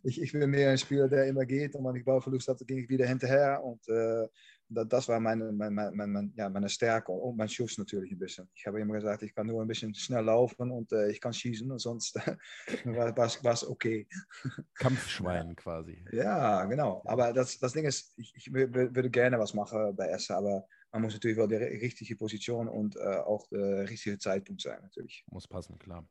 [0.04, 1.74] ich, ich bin mehr ein Spieler, der immer geht.
[1.74, 3.64] Und wenn ich Ballverlust hatte, ging ich wieder hinterher.
[3.64, 4.28] Und äh,
[4.70, 8.50] dat, das war meine, meine, meine, ja, meine Stärke und mein Schuss natürlich ein bisschen.
[8.54, 11.34] Ich habe immer gesagt, ich kann nur ein bisschen schnell laufen und äh, ich kann
[11.34, 12.16] schießen und sonst
[12.86, 14.08] war es okay.
[14.76, 16.06] Kampfschwein quasi.
[16.12, 17.02] Ja, genau.
[17.06, 20.34] Aber das, das Ding ist, ich, ich wür- wür- würde gerne was machen bei Essen,
[20.36, 24.62] aber man muss natürlich wel die ri- richtige Position und äh, auch der richtige Zeitpunkt
[24.62, 25.24] sein, natürlich.
[25.32, 26.08] Muss passen, klar.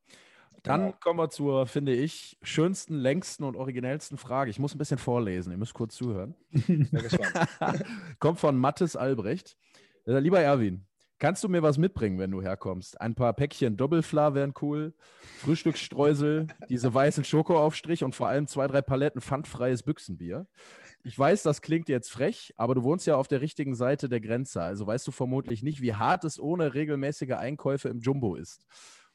[0.62, 4.50] Dann kommen wir zur, finde ich, schönsten, längsten und originellsten Frage.
[4.50, 6.34] Ich muss ein bisschen vorlesen, ihr müsst kurz zuhören.
[8.18, 9.56] Kommt von Mattes Albrecht.
[10.04, 10.86] Er Lieber Erwin,
[11.18, 13.00] kannst du mir was mitbringen, wenn du herkommst?
[13.00, 14.94] Ein paar Päckchen Doppelfla wären cool,
[15.40, 20.46] Frühstücksstreusel, diese weißen Schokoaufstrich und vor allem zwei, drei Paletten pfandfreies Büchsenbier.
[21.04, 24.20] ich weiß, das klingt jetzt frech, aber du wohnst ja auf der richtigen Seite der
[24.20, 24.62] Grenze.
[24.62, 28.66] Also weißt du vermutlich nicht, wie hart es ohne regelmäßige Einkäufe im Jumbo ist.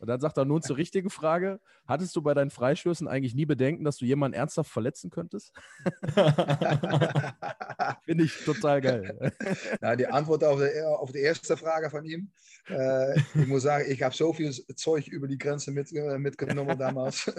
[0.04, 3.46] Und dann sagt er nun zur richtigen Frage: Hattest du bei deinen Freischüssen eigentlich nie
[3.46, 5.54] Bedenken, dass du jemanden ernsthaft verletzen könntest?
[8.04, 9.32] Finde ich total geil.
[9.80, 12.34] Na, die Antwort auf die, auf die erste Frage von ihm.
[12.68, 16.78] Äh, ich muss sagen, ich habe so viel Zeug über die Grenze mit, äh, mitgenommen
[16.78, 17.32] damals.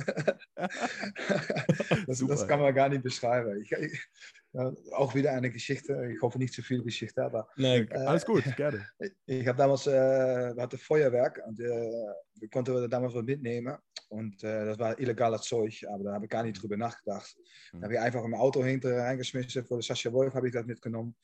[2.06, 3.60] das, das, kann man gar nicht beschreiben.
[3.60, 4.08] Ich, ich,
[4.92, 6.10] auch wieder eine Geschichte.
[6.14, 7.48] Ich hoffe nicht zu viel Geschichte, aber.
[7.56, 8.86] Nee, äh, alles gut, gerne.
[9.26, 9.90] Ich habe damals, äh,
[10.54, 11.90] wir hatten Feuerwerk und äh,
[12.34, 13.76] wir konnten damals was mitnehmen.
[14.08, 17.36] Und äh, das war illegales Zeug, aber da habe ich gar nicht drüber nachgedacht.
[17.72, 19.64] Da habe ich einfach im Auto hinter reingeschmissen.
[19.64, 21.16] Für Sascha Wolf habe ich das mitgenommen.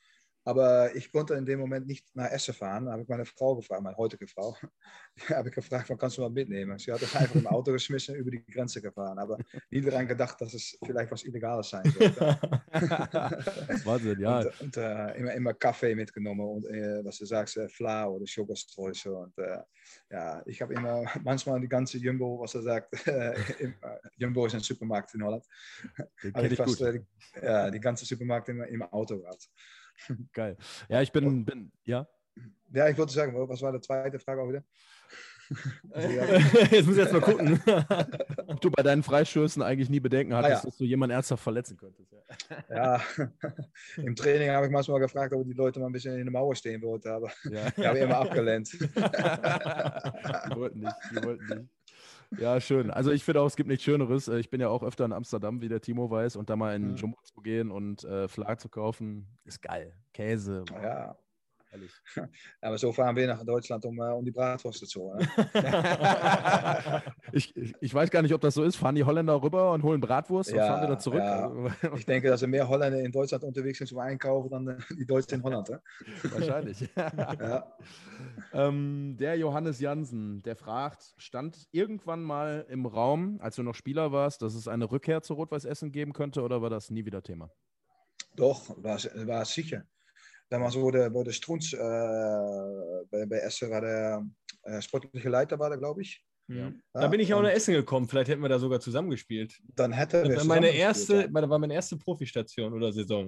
[0.44, 2.86] Aber ich konnte in dem Moment nicht nach Essen fahren.
[2.86, 4.56] Da habe ich meine Frau gefragt, meine heutige Frau.
[5.28, 6.78] Habe ich gefragt, wann kannst du mal mitnehmen?
[6.78, 9.18] Sie hat das einfach im Auto geschmissen, über die Grenze gefahren.
[9.18, 9.36] Aber
[9.70, 12.20] nie daran gedacht, dass es vielleicht was Illegales sein sollte.
[13.84, 14.38] Wahnsinn, ja.
[14.38, 18.24] Und, und äh, immer, immer Kaffee mitgenommen und, äh, was du sagst, äh, Fla oder
[18.26, 19.12] Sugarstreusel.
[19.12, 19.58] Und äh,
[20.10, 24.46] ja, ich habe immer manchmal die ganze Jumbo, was er sagt, äh, im, äh, Jumbo
[24.46, 25.44] ist ein Supermarkt in Holland.
[26.22, 27.00] Ich fast die,
[27.42, 29.50] ja, die ganze Supermarkt im, im Auto gehabt.
[30.32, 30.56] Geil.
[30.88, 32.08] Ja, ich bin, bin, ja.
[32.72, 34.64] Ja, ich wollte sagen, was war die zweite Frage auch wieder?
[36.70, 37.60] jetzt muss ich jetzt mal gucken,
[38.46, 40.62] ob du bei deinen Freistößen eigentlich nie Bedenken hattest, ah, ja.
[40.64, 42.12] dass du jemanden ernsthaft verletzen könntest.
[42.68, 43.02] Ja, ja.
[43.96, 46.54] im Training habe ich manchmal gefragt, ob die Leute mal ein bisschen in der Mauer
[46.54, 47.66] stehen wollten, aber ja.
[47.76, 48.72] ich habe immer abgelehnt.
[48.72, 48.80] die
[50.56, 51.68] wollten nicht, die wollten nicht.
[52.38, 52.90] Ja, schön.
[52.90, 54.28] Also ich finde auch, es gibt nichts Schöneres.
[54.28, 56.74] Äh, ich bin ja auch öfter in Amsterdam, wie der Timo weiß, und da mal
[56.76, 56.96] in mhm.
[56.96, 59.94] Jumbo zu gehen und äh, Flag zu kaufen, ist geil.
[60.12, 60.64] Käse.
[60.82, 61.16] Ja,
[61.72, 61.92] Ehrlich.
[62.60, 65.28] Aber so fahren wir nach Deutschland, um, uh, um die Bratwurst zu holen.
[67.32, 68.74] ich, ich, ich, weiß gar nicht, ob das so ist.
[68.74, 71.20] Fahren die Holländer rüber und holen Bratwurst ja, und fahren wieder zurück?
[71.20, 71.50] Ja.
[71.96, 75.42] Ich denke, dass mehr Holländer in Deutschland unterwegs sind zum Einkaufen, dann die Deutschen in
[75.44, 75.70] Holland.
[76.22, 76.88] Wahrscheinlich.
[76.96, 77.76] ja.
[78.52, 84.10] ähm, der Johannes Jansen, der fragt, stand irgendwann mal im Raum, als du noch Spieler
[84.10, 87.22] warst, dass es eine Rückkehr zu Rot-Weiß Essen geben könnte oder war das nie wieder
[87.22, 87.50] Thema?
[88.34, 89.84] Doch, war, war sicher
[90.50, 94.26] damals wurde, wurde Strunz äh, bei, bei Essen, war der
[94.64, 96.22] äh, sportliche Leiter, war der, glaube ich.
[96.48, 96.72] Ja.
[96.92, 98.08] Da bin ich auch nach Essen gekommen.
[98.08, 99.60] Vielleicht hätten wir da sogar zusammengespielt.
[99.76, 101.32] Dann hätte das war meine erste, ja.
[101.32, 103.26] war meine erste Profistation oder Saison.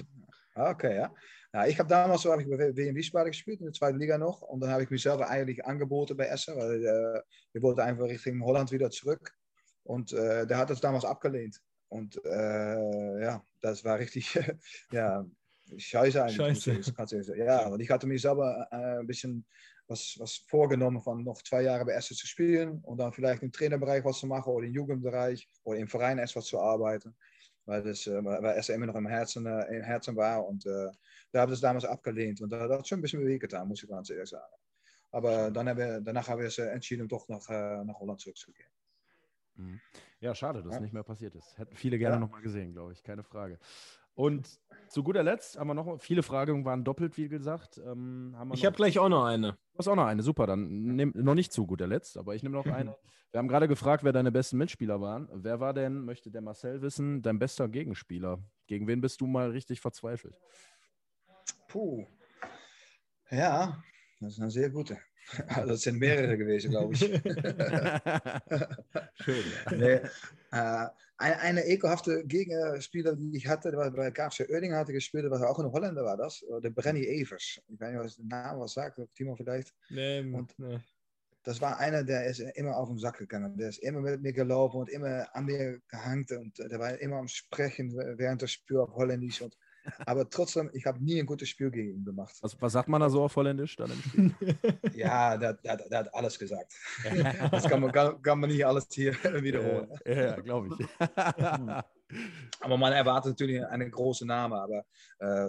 [0.54, 1.14] Ah, okay, ja.
[1.54, 4.18] ja ich habe damals so, hab ich bei WM Wiesbaden gespielt, in der zweiten Liga
[4.18, 4.42] noch.
[4.42, 7.20] Und dann habe ich mich selber eigentlich angeboten bei Essen, weil äh,
[7.52, 9.32] wir wollten einfach Richtung Holland wieder zurück.
[9.84, 11.60] Und äh, der hat das damals abgelehnt.
[11.88, 14.34] Und äh, ja, das war richtig,
[14.92, 15.24] ja,
[15.76, 16.64] scheiße eigentlich.
[16.64, 17.36] Scheiße.
[17.36, 19.44] Ja, und ich hatte mir selber äh, ein bisschen
[19.86, 23.52] was, was vorgenommen, von noch zwei Jahre bei Essen zu spielen und dann vielleicht im
[23.52, 27.14] Trainerbereich was zu machen oder im Jugendbereich oder im Verein erst was zu arbeiten.
[27.64, 30.90] Weil, das, äh, weil Essen immer noch im Herzen, äh, im Herzen war und äh,
[31.30, 32.40] da habe ich das damals abgelehnt.
[32.40, 34.52] Und da hat schon ein bisschen wehgetan, muss ich ganz ehrlich sagen.
[35.12, 38.68] Aber dann haben danach haben wir es entschieden, doch nach, äh, nach Holland zurückzugehen.
[39.54, 39.80] Mhm.
[40.20, 41.58] Ja, schade, dass es nicht mehr passiert ist.
[41.58, 42.20] Hätten viele gerne ja.
[42.20, 43.58] noch mal gesehen, glaube ich, keine Frage.
[44.14, 47.78] Und zu guter Letzt haben wir noch, viele Fragen waren doppelt, wie gesagt.
[47.78, 49.52] Ähm, ich habe gleich auch noch eine.
[49.52, 50.46] Du hast auch noch eine, super.
[50.46, 52.94] Dann nehm, noch nicht zu guter Letzt, aber ich nehme noch eine.
[53.32, 55.26] Wir haben gerade gefragt, wer deine besten Mitspieler waren.
[55.32, 58.38] Wer war denn, möchte der Marcel wissen, dein bester Gegenspieler?
[58.66, 60.38] Gegen wen bist du mal richtig verzweifelt?
[61.66, 62.06] Puh.
[63.30, 63.82] Ja,
[64.20, 64.98] das ist eine sehr gute.
[65.66, 67.00] Das sind mehrere gewesen, glaube ich.
[69.14, 69.44] Schön.
[69.70, 69.72] Ja.
[69.76, 70.00] Nee,
[70.50, 75.58] äh, eine, ekelhafte Gegenspieler, die ich hatte, war bei KFC Oerding hatte gespielt, was auch
[75.60, 77.60] in Holländer war das, der Brenny Evers.
[77.68, 79.72] Ich weiß nicht, was der Name was sagt, Timo vielleicht.
[79.88, 80.80] Nee, und, nee.
[81.44, 83.56] Das war einer, der ist immer auf den Sack gegangen.
[83.56, 87.16] Der ist immer mit mir gelaufen und immer an mir gehangen und der war immer
[87.16, 89.42] am Sprechen während des Spiels auf Holländisch.
[89.42, 89.56] Und
[90.07, 92.37] aber trotzdem, ich habe nie ein gutes Spiel gegen ihn gemacht.
[92.41, 94.35] Was, was sagt man da so auf Holländisch dann im Spiel?
[94.95, 96.72] ja, der, der, der, hat alles gesagt.
[97.51, 99.89] das kann man, kann, kann man nicht alles hier wiederholen.
[100.05, 100.87] Ja, ja glaube ich.
[102.61, 104.55] aber man erwartet natürlich einen großen Namen.
[104.55, 104.85] Aber
[105.18, 105.49] äh,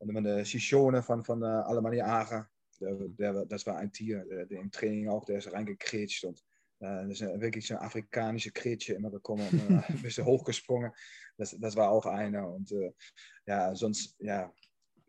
[0.00, 2.48] wenn man de Sichone von, von äh, Alemannia Ager,
[2.80, 6.42] der, der, das war ein Tier, der, der, im Training auch, der ist reingekrätscht und
[6.82, 10.92] uh, is een, wirklich so ein afrikanische Kretje immer gekommen und uh, ein bisschen hochgesprungen.
[11.36, 12.48] Das, das war auch einer.
[12.48, 12.92] Und uh,
[13.46, 14.52] ja, sonst, ja,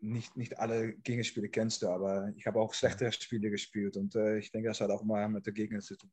[0.00, 4.52] nicht, nicht alle Gegenspiele kennst du, aber ich habe auch schlechtere Spiele gespielt und ich
[4.52, 6.12] denke, das hat auch mal mit der Gegner zu tun.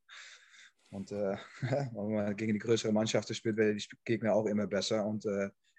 [0.92, 5.26] Und wenn man gegen die größere Mannschaften spielt, werden die Gegner auch immer besser und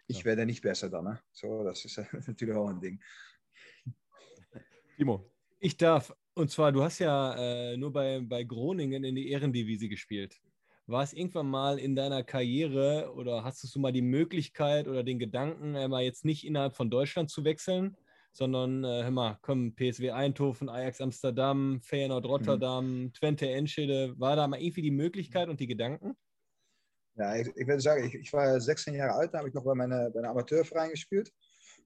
[0.09, 0.25] ich ja.
[0.27, 1.05] werde nicht besser dann.
[1.05, 1.21] Ne?
[1.33, 3.01] So, das ist natürlich auch ein Ding.
[4.97, 5.33] Timo.
[5.59, 9.89] Ich darf und zwar, du hast ja äh, nur bei, bei Groningen in die Ehrendivisie
[9.89, 10.41] gespielt.
[10.87, 15.19] war es irgendwann mal in deiner Karriere oder hast du mal die Möglichkeit oder den
[15.19, 17.97] Gedanken, äh, mal jetzt nicht innerhalb von Deutschland zu wechseln,
[18.33, 23.13] sondern äh, hör mal, komm, PSW Eindhoven, Ajax Amsterdam, Feyenoord Rotterdam, mhm.
[23.13, 26.17] Twente Enschede, war da mal irgendwie die Möglichkeit und die Gedanken?
[27.17, 29.65] Ja, ich, ich würde sagen, ich, ich, war 16 Jahre alt, da habe ich noch
[29.65, 31.31] bei, meine, bei einem Amateurverein gespielt.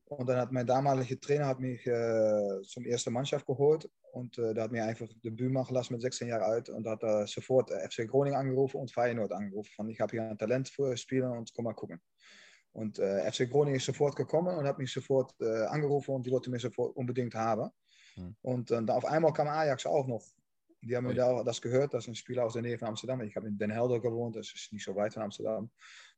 [0.09, 4.55] Und dann hat mein damaliger Trainer hat mich äh, zum ersten Mannschaft geholt und äh,
[4.55, 7.73] der hat mir einfach Debüt machen lassen mit 16 Jahre alt und hat er sofort
[7.73, 9.71] äh, FC Groningen angerufen und Feyenoord angerufen.
[9.75, 12.01] Von, ich habe hier ein Talent für Spieler und komm mal gucken.
[12.71, 16.31] Und äh, FC Groningen ist sofort gekommen und hat mich sofort äh, angerufen und die
[16.31, 17.71] wollte mich sofort unbedingt haben.
[18.15, 18.37] Hm.
[18.43, 20.23] Und äh, auf einmal kam Ajax auch noch.
[20.83, 23.23] Die haben mir da, das gehört, das ist ein Spieler aus der Nähe von Amsterdam.
[23.23, 25.69] Ich habe in Den Helder gewohnt, das ist nicht so weit von Amsterdam.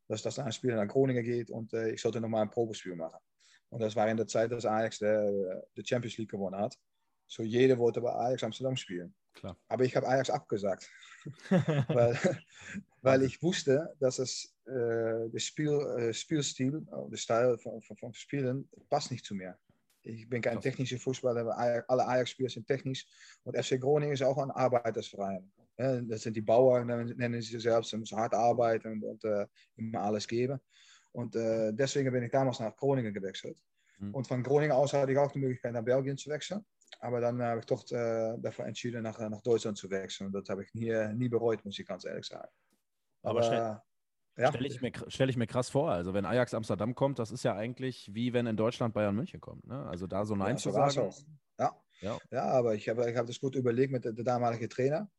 [0.08, 3.18] Dass das ein Spieler nach Groningen geht und äh, ich sollte nochmal ein Probespiel machen.
[3.70, 6.76] Und das war in der Zeit, dass Ajax de, de Champions League gewonnen hat.
[7.26, 9.14] So jeder wollte bei Ajax Amsterdam spielen.
[9.34, 9.56] Klar.
[9.68, 10.90] Aber ich habe Ajax abgesagt.
[11.88, 12.18] weil,
[13.02, 18.14] weil ich wusste, dass es äh, der Spiel, äh, Spielstil, der Style von, von, von,
[18.14, 19.58] Spielen, passt nicht zu mir.
[20.02, 23.06] Ich bin kein technischer Fußballer, alle Ajax-Spieler sind technisch.
[23.44, 25.50] Und FC Groningen ist auch ein Arbeitersverein.
[25.76, 29.24] Ja, das sind die Bauern, nennen sie sich selbst, sie müssen hart arbeiten und, und
[29.24, 29.46] äh,
[29.76, 30.58] immer alles geben.
[31.18, 33.60] Und äh, deswegen bin ich damals nach Groningen gewechselt.
[33.98, 34.14] Mhm.
[34.14, 36.64] Und von Groningen aus hatte ich auch die Möglichkeit, nach Belgien zu wechseln.
[37.00, 40.28] Aber dann habe ich doch äh, dafür entschieden, nach, nach Deutschland zu wechseln.
[40.28, 42.48] Und das habe ich nie, nie bereut, muss ich ganz ehrlich sagen.
[43.22, 43.82] Aber, Aber
[44.36, 44.48] ja.
[44.52, 45.90] stelle ich, mir, stell ich mir krass vor.
[45.90, 49.40] Also, wenn Ajax Amsterdam kommt, das ist ja eigentlich wie wenn in Deutschland Bayern München
[49.40, 49.66] kommt.
[49.66, 49.86] Ne?
[49.86, 51.12] Also, da so Nein ja, zu sagen.
[51.58, 51.76] Ja.
[52.00, 52.18] ja.
[52.30, 52.44] Ja.
[52.44, 55.10] aber ich habe ich hab das gut überlegt mit dem damaligen Trainer.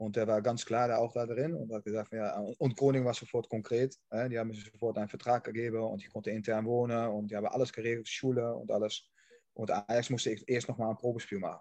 [0.00, 3.12] Und der war ganz klar auch da drin und hat gesagt, ja, und Groningen war
[3.12, 3.98] sofort konkret.
[4.08, 7.36] Äh, die haben mir sofort einen Vertrag gegeben und ich konnte intern wohnen und die
[7.36, 9.06] haben alles geregelt, Schule und alles.
[9.52, 11.60] Und Ajax musste ich erst nochmal ein Probespiel machen.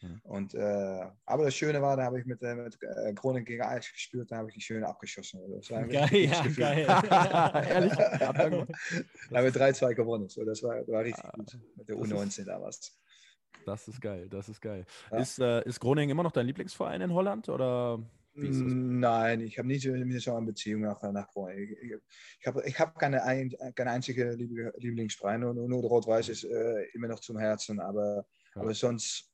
[0.00, 0.20] Mhm.
[0.24, 3.62] Und, äh, aber das Schöne war, da habe ich mit, äh, mit äh, Groningen gegen
[3.62, 5.40] Ajax gespielt, da habe ich die schöne abgeschossen.
[5.54, 6.86] Das war geil, ja, geil.
[7.68, 7.92] Ehrlich?
[8.18, 8.66] da haben
[9.30, 10.28] wir 3-2 gewonnen.
[10.28, 12.99] So, das, war, war richtig ah, gut mit der U19 damals.
[13.66, 14.84] Das ist geil, das ist geil.
[15.10, 15.18] Ja.
[15.18, 18.00] Ist, äh, ist Groningen immer noch dein Lieblingsverein in Holland oder?
[18.34, 21.76] Nein, ich habe nicht so eine Beziehung nach, nach Groningen.
[22.38, 27.08] Ich, habe ich hab keine, ein, keine einzige Lieblingsverein, nur, nur Rot-Weiß ist äh, immer
[27.08, 27.80] noch zum Herzen.
[27.80, 28.62] Aber, ja.
[28.62, 29.30] aber sonst,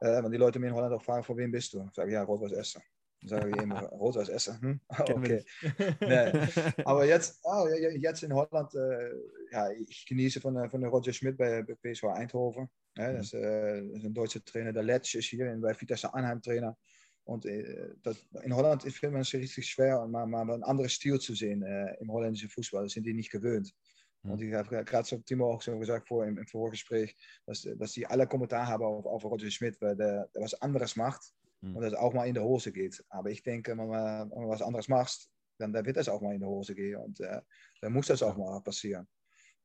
[0.00, 1.88] äh, wenn die Leute mir in Holland auch fragen, von wem bist du?
[1.92, 2.82] Sage ich, ja, Rot-Weiß Essen.
[3.24, 4.60] Sage ich immer, Rot-Weiß Essen.
[4.60, 4.80] Hm?
[4.98, 5.44] Okay.
[6.00, 6.84] nee.
[6.84, 9.10] Aber jetzt, oh, jetzt in Holland, äh,
[9.50, 12.68] ja, ich genieße von, von Roger Schmidt bei, bei PSV Eindhoven.
[12.96, 14.72] Ja, das, äh, das, ist ein deutscher Trainer.
[14.72, 16.76] Der Letsch ist hier bei Vitesse Anheim Trainer.
[17.24, 21.18] Und äh, das, in Holland findet man es richtig schwer, mal, mal einen anderen Stil
[21.18, 22.84] zu sehen äh, im holländischen Fußball.
[22.84, 23.74] Das sind die nicht gewöhnt.
[24.22, 24.30] Mhm.
[24.30, 27.16] Und ich habe gerade so Timo auch schon gesagt vor, im, im Vorgespräch,
[27.46, 30.96] dass, dass die alle Kommentar haben auf, auf Roger Schmidt, weil der, der was anderes
[30.96, 31.76] macht mhm.
[31.76, 33.02] und das auch mal in die Hose geht.
[33.08, 35.28] Aber ich denke, wenn man, wenn man was anderes macht,
[35.58, 37.00] dann, dann wird das auch mal in die Hose gehen.
[37.00, 37.40] Und äh,
[37.80, 39.06] dann muss das auch mal passieren.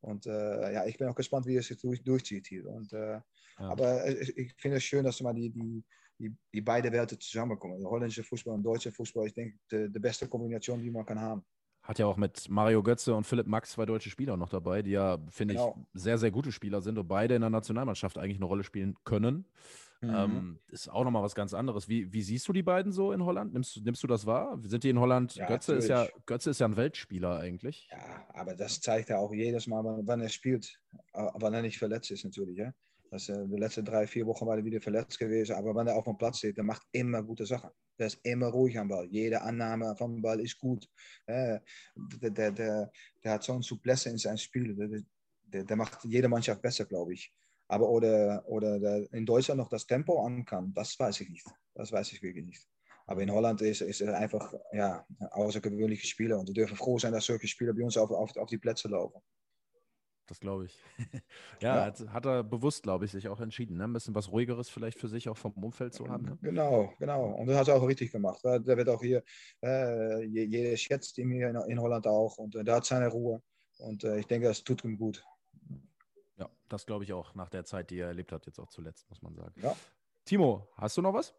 [0.00, 2.66] Und äh, ja, ich bin auch gespannt, wie es sich durch, durchzieht hier.
[2.68, 3.22] Und, äh, ja.
[3.58, 5.82] Aber ich, ich finde es schön, dass mal die, die,
[6.18, 7.80] die, die beide Welten zusammenkommen.
[7.80, 11.20] Der holländische Fußball und deutsche Fußball, ich denke, die, die beste Kombination, die man kann
[11.20, 11.44] haben.
[11.82, 14.92] Hat ja auch mit Mario Götze und Philipp Max zwei deutsche Spieler noch dabei, die
[14.92, 15.86] ja, finde genau.
[15.92, 18.96] ich, sehr, sehr gute Spieler sind und beide in der Nationalmannschaft eigentlich eine Rolle spielen
[19.04, 19.46] können.
[20.08, 20.14] Mhm.
[20.14, 21.88] Ähm, ist auch nochmal was ganz anderes.
[21.88, 23.52] Wie, wie siehst du die beiden so in Holland?
[23.52, 24.58] Nimmst, nimmst du das wahr?
[24.62, 25.34] Sind die in Holland?
[25.34, 27.88] Ja, Götze, ist ja, Götze ist ja ein Weltspieler eigentlich.
[27.90, 30.80] Ja, aber das zeigt er auch jedes Mal, wann er spielt.
[31.12, 32.58] Wann er nicht verletzt ist, natürlich.
[32.58, 32.72] Ja?
[33.10, 35.54] Das, äh, die letzten drei, vier Wochen war er wieder verletzt gewesen.
[35.54, 37.70] Aber wenn er auf dem Platz steht, der macht immer gute Sachen.
[37.96, 39.06] Der ist immer ruhig am Ball.
[39.06, 40.88] Jede Annahme vom Ball ist gut.
[41.26, 41.60] Äh,
[41.94, 42.92] der, der, der,
[43.22, 44.74] der hat so eine Souplesse in seinem Spiel.
[44.74, 45.02] Der,
[45.44, 47.32] der, der macht jede Mannschaft besser, glaube ich.
[47.68, 51.46] Aber oder, oder in Deutschland noch das Tempo an kann, das weiß ich nicht.
[51.74, 52.66] Das weiß ich wirklich nicht.
[53.06, 56.38] Aber in Holland ist, ist er einfach ja, ein außergewöhnlicher Spieler.
[56.38, 58.88] Und wir dürfen froh sein, dass solche Spieler bei uns auf, auf, auf die Plätze
[58.88, 59.20] laufen.
[60.26, 60.78] Das glaube ich.
[61.60, 61.84] ja, ja.
[61.84, 63.84] Hat, hat, er bewusst, glaube ich, sich auch entschieden, ne?
[63.84, 66.24] ein bisschen was ruhigeres vielleicht für sich auch vom Umfeld zu haben.
[66.24, 66.38] Ne?
[66.40, 67.26] Genau, genau.
[67.32, 68.42] Und das hat er auch richtig gemacht.
[68.42, 69.22] Der wird auch hier,
[69.62, 73.42] äh, jeder schätzt ihn hier in, in Holland auch und äh, der hat seine Ruhe.
[73.78, 75.22] Und äh, ich denke, das tut ihm gut.
[76.64, 79.08] Ja, das glaube ich auch nach der Zeit, die er erlebt hat, jetzt auch zuletzt,
[79.10, 79.54] muss man sagen.
[79.60, 79.76] Ja.
[80.24, 81.34] Timo, hast du noch was?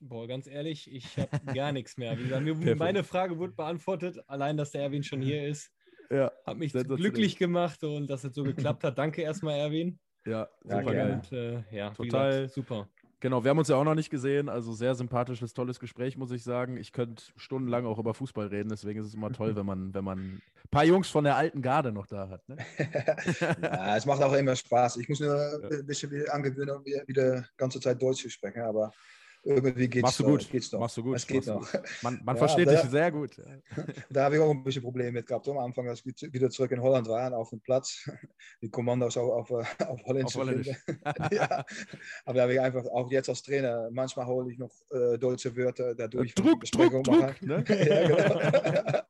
[0.00, 2.18] Boah, ganz ehrlich, ich habe gar nichts mehr.
[2.18, 5.72] Wie gesagt, meine Frage wurde beantwortet, allein, dass der Erwin schon hier ist.
[6.10, 8.98] Ja, hat mich glücklich gemacht und dass es so geklappt hat.
[8.98, 9.98] Danke erstmal, Erwin.
[10.26, 11.12] Ja, super geil.
[11.14, 12.88] Und, äh, ja, total gesagt, super.
[13.22, 16.32] Genau, wir haben uns ja auch noch nicht gesehen, also sehr sympathisches, tolles Gespräch, muss
[16.32, 16.76] ich sagen.
[16.76, 20.02] Ich könnte stundenlang auch über Fußball reden, deswegen ist es immer toll, wenn man, wenn
[20.02, 20.42] man ein
[20.72, 22.48] paar Jungs von der alten Garde noch da hat.
[22.48, 22.56] Ne?
[23.62, 24.96] ja, es macht auch immer Spaß.
[24.96, 28.90] Ich muss nur ein bisschen angewöhnen, um wieder die ganze Zeit Deutsch zu sprechen, aber
[29.44, 30.50] irgendwie geht's, Machst du gut.
[30.50, 30.80] Geht's noch.
[30.80, 31.16] Machst du gut.
[31.16, 31.68] Es geht noch.
[32.02, 33.36] Man, man Ja, versteht da- dich sehr gut.
[34.10, 36.70] Da habe ich auch ein bisschen Probleme mit gehabt am Anfang, als wir wieder zurück
[36.70, 38.08] in Holland waren, auf dem Platz.
[38.62, 40.24] Die Kommandos auch auf, äh, auf Holländisch.
[40.26, 40.76] Auf zu Holländisch.
[41.32, 41.64] ja.
[42.24, 45.56] Aber da habe ich einfach, auch jetzt als Trainer, manchmal hole ich noch äh, deutsche
[45.56, 46.34] Wörter dadurch.
[46.34, 47.02] Druck, Druck.
[47.02, 47.42] Druck.
[47.42, 47.64] Ne?
[47.68, 48.08] ja,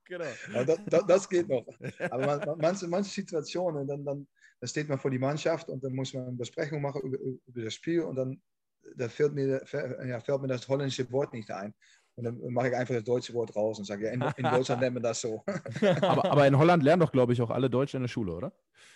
[0.07, 0.25] genau.
[0.49, 0.65] genau.
[0.65, 1.67] Das, das, das geht noch.
[2.11, 4.27] Aber man, manche, manche Situationen, dann, dann,
[4.61, 7.63] dann steht man vor die Mannschaft und dann muss man eine Besprechung machen über, über
[7.65, 8.41] das Spiel und dann
[8.97, 9.63] da fällt, mir,
[10.07, 11.75] ja, fällt mir das holländische Wort nicht ein.
[12.15, 14.83] Und dann mache ich einfach das deutsche Wort raus und sage, ja, in, in Deutschland
[14.83, 15.43] nennt man das so.
[16.03, 18.53] Aber, aber in Holland lernen doch, glaube ich, auch alle Deutsch in der Schule, oder?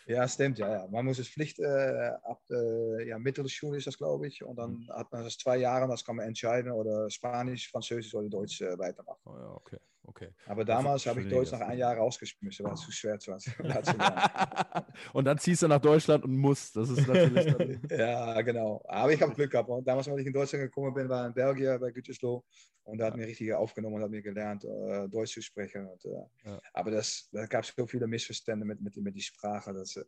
[0.06, 0.86] Ja, stimmt, ja, ja.
[0.88, 4.44] Man muss es Pflicht, äh, ab äh, ja, Mittelschule ist das, glaube ich.
[4.44, 8.28] Und dann hat man das zwei Jahre, das kann man entscheiden, oder Spanisch, Französisch oder
[8.28, 9.18] Deutsch äh, weitermachen.
[9.24, 9.78] Oh, ja, okay.
[10.06, 10.30] Okay.
[10.46, 11.60] Aber damals habe ich Deutsch das.
[11.60, 13.34] nach einem Jahr rausgeschmissen, weil es zu schwer war.
[13.36, 14.86] war zu lernen.
[15.12, 16.76] und dann ziehst du nach Deutschland und musst.
[16.76, 18.82] Das ist natürlich Ja, genau.
[18.88, 19.68] Aber ich habe Glück gehabt.
[19.68, 22.44] Und damals, als ich in Deutschland gekommen bin, war in Belgien bei Gütersloh.
[22.84, 25.86] Und da hat mir richtig aufgenommen und hat mir gelernt, äh, Deutsch zu sprechen.
[25.86, 26.08] Und, äh,
[26.44, 26.60] Ja.
[26.72, 29.72] Aber das, da gab es so viele Missverständnisse mit, mit, mit die Sprache.
[29.72, 30.04] Das, äh,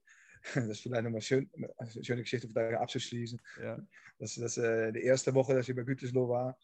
[0.55, 3.41] das ist vielleicht nochmal schön, eine schöne Geschichte um da abzuschließen.
[3.63, 3.79] ja.
[4.21, 6.59] Das ist äh, die erste Woche, dass ich bei Gütersloh war.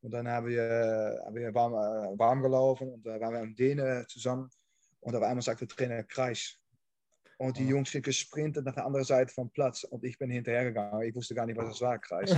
[0.00, 3.42] Und dann haben wir, äh, haben wir warm, äh, warm gelaufen und da waren wir
[3.42, 4.48] in Dänen zusammen.
[5.00, 6.58] Und auf einmal sagt der Trainer Kreis.
[7.40, 7.70] Und die Ah.
[7.70, 9.84] Jungs sind gesprintet nach der anderen Seite vom Platz.
[9.84, 11.02] Und ich bin hinterhergegangen.
[11.02, 12.32] Ich wusste gar nicht, was das war, Kreis.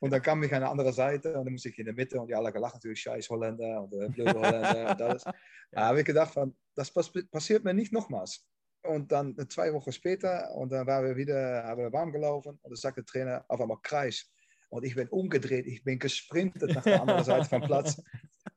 [0.00, 2.18] und dann kam ich an eine andere Seite und dann musste ich in der Mitte
[2.18, 5.24] und die alle gelacht natürlich, scheiß Holländer und äh, blöde Holländer und alles.
[5.70, 8.46] Da habe ich gedacht, van, das pass passiert mir nicht nochmals.
[8.84, 12.70] Und dann zwei Wochen später und dann waren wir wieder, haben wir warm gelaufen und
[12.70, 14.30] dann sagt der Trainer auf einmal Kreis.
[14.72, 18.02] Und ich bin umgedreht, ich bin gesprintet nach der anderen Seite vom Platz.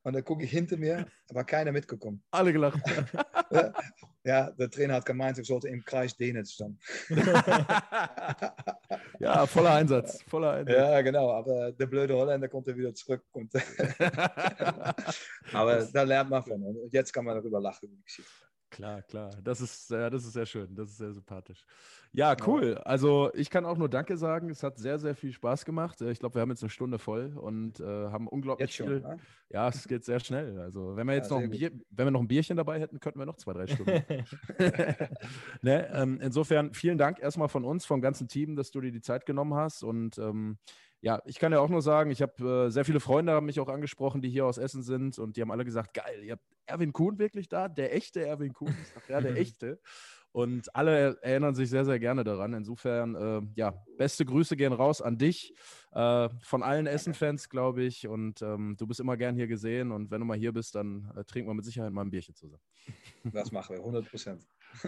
[0.01, 2.23] Und dann gucke ich hinter mir, aber keiner mitgekommen.
[2.31, 2.79] Alle gelacht.
[3.51, 3.73] Ja,
[4.23, 6.79] ja, der Trainer hat gemeint, ich sollte im Kreis Dänen stehen.
[9.19, 10.23] ja, voller Einsatz.
[10.27, 10.77] Voller Einsatz.
[10.77, 11.31] Ja, genau.
[11.31, 13.21] Aber der blöde Holländer kommt er wieder zurück.
[15.51, 16.63] Aber da lernt man von.
[16.63, 18.01] Und jetzt kann man darüber lachen.
[18.75, 19.29] Klar, klar.
[19.41, 20.75] Das ist, ja, das ist sehr schön.
[20.75, 21.63] Das ist sehr sympathisch.
[22.11, 22.77] Ja, cool.
[22.79, 24.49] Also ich kann auch nur Danke sagen.
[24.49, 26.01] Es hat sehr, sehr viel Spaß gemacht.
[26.01, 28.87] Äh, Ich glaube, wir haben jetzt eine Stunde voll und äh, haben unglaublich Jetzt schon.
[28.87, 28.99] viel.
[28.99, 29.17] Ne?
[29.49, 30.59] Ja, es geht sehr schnell.
[30.59, 32.99] Also wenn wir jetzt Ja, noch ein Bier, wenn wir noch ein Bierchen dabei hätten,
[32.99, 34.03] könnten wir noch zwei, drei Stunden.
[35.61, 35.89] ne?
[35.93, 39.25] ähm, insofern vielen Dank erstmal von uns, vom ganzen Team, dass du dir die Zeit
[39.25, 39.83] genommen hast.
[39.83, 40.57] Und ähm,
[41.05, 43.59] ja, ich kann ja auch nur sagen, ich habe äh, sehr viele Freunde haben mich
[43.59, 46.43] auch angesprochen, die hier aus Essen sind und die haben alle gesagt, geil, ihr habt
[46.65, 48.75] Erwin Kuhn wirklich da, der echte Erwin Kuhn.
[48.81, 49.79] Ich sag, ja, der echte.
[50.31, 52.53] Und alle erinnern sich sehr, sehr gerne daran.
[52.53, 55.53] Insofern, äh, ja, beste Grüße gehen raus an dich,
[55.91, 58.07] äh, von allen Essen-Fans, glaube ich.
[58.07, 59.91] Und ähm, du bist immer gern hier gesehen.
[59.91, 62.35] Und wenn du mal hier bist, dann äh, trinken wir mit Sicherheit mal ein Bierchen
[62.35, 62.63] zusammen.
[63.23, 64.45] Das machen wir, 100 Prozent.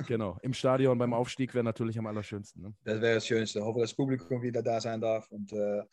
[0.07, 0.37] Genau.
[0.41, 2.61] Im Stadion beim Aufstieg wäre natürlich am allerschönsten.
[2.61, 2.73] Ne?
[2.83, 3.59] Das wäre das Schönste.
[3.59, 5.29] Ich hoffe, dass das Publikum wieder da sein darf.
[5.31, 5.83] Und, äh,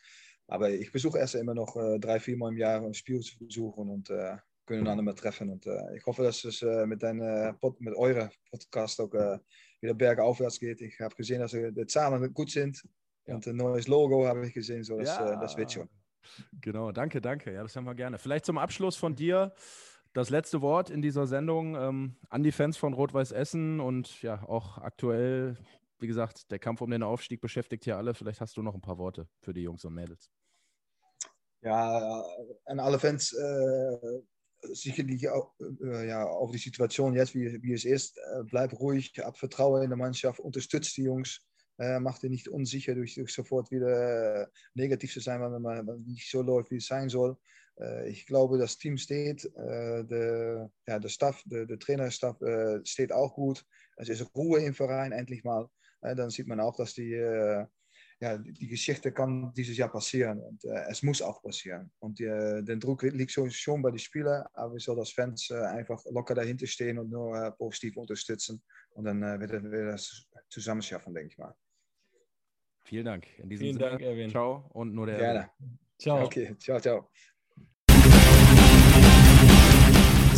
[0.47, 3.37] aber ich besuche erst immer noch äh, drei, vier Mal im Jahr ein Spiel zu
[3.39, 5.49] besuchen und äh, können einander treffen.
[5.49, 9.39] Und äh, ich hoffe, dass es äh, mit, deiner Pod mit eurer Podcast auch äh,
[9.81, 10.81] wieder bergaufwärts geht.
[10.81, 12.83] Ich habe gesehen, dass die Zahlen gut sind.
[13.27, 13.35] Ja.
[13.35, 15.33] Und ein neues Logo habe ich gesehen, so das, Ja.
[15.33, 15.89] äh, das wird schon.
[16.61, 17.53] Genau, danke, danke.
[17.53, 18.17] Ja, das haben wir gerne.
[18.17, 19.53] Vielleicht zum Abschluss von dir
[20.15, 24.41] das letzte Wort in dieser Sendung ähm, an die Fans von Rot-Weiß Essen und ja,
[24.47, 25.57] auch aktuell,
[25.99, 28.13] wie gesagt, der Kampf um den Aufstieg beschäftigt hier alle.
[28.13, 30.31] Vielleicht hast du noch ein paar Worte für die Jungs und Mädels.
[31.61, 32.23] Ja,
[32.65, 34.21] an alle Fans äh,
[34.71, 35.53] sicherlich auch,
[35.83, 38.17] äh, ja, auf die Situation jetzt, wie, wie es ist.
[38.17, 41.45] Äh, bleib ruhig, hab Vertrauen in der Mannschaft, unterstützt die Jungs.
[41.77, 46.05] Äh, macht ihr nicht unsicher durch, durch sofort wieder äh, negativ zu sein, wenn man
[46.05, 47.37] nicht so läuft, wie es sein soll.
[47.79, 52.79] Äh, ich glaube, das Team steht, äh, der, ja, der Staff, der, der Trainerstaff äh,
[52.85, 53.65] steht auch gut.
[53.97, 55.67] Es ist Ruhe im Verein endlich mal.
[56.01, 57.65] Äh, dann sieht man auch, dass die, äh,
[58.21, 61.91] ja, die die Geschichte kann dieses Jahr passieren und äh, es muss auch passieren.
[61.99, 65.49] Und äh, der Druck liegt schon, schon bei den Spielern, aber wir sollen als Fans
[65.49, 68.63] äh, einfach locker dahinter stehen und nur äh, positiv unterstützen.
[68.91, 71.53] Und dann äh, wird wir das zusammen schaffen, denke ich mal.
[72.85, 73.27] Vielen Dank.
[73.39, 74.29] In diesem Vielen Sinne, Dank, Erwin.
[74.29, 75.49] Ciao und nur der Gerne.
[75.97, 76.25] Ciao.
[76.25, 77.09] Okay, ciao, ciao.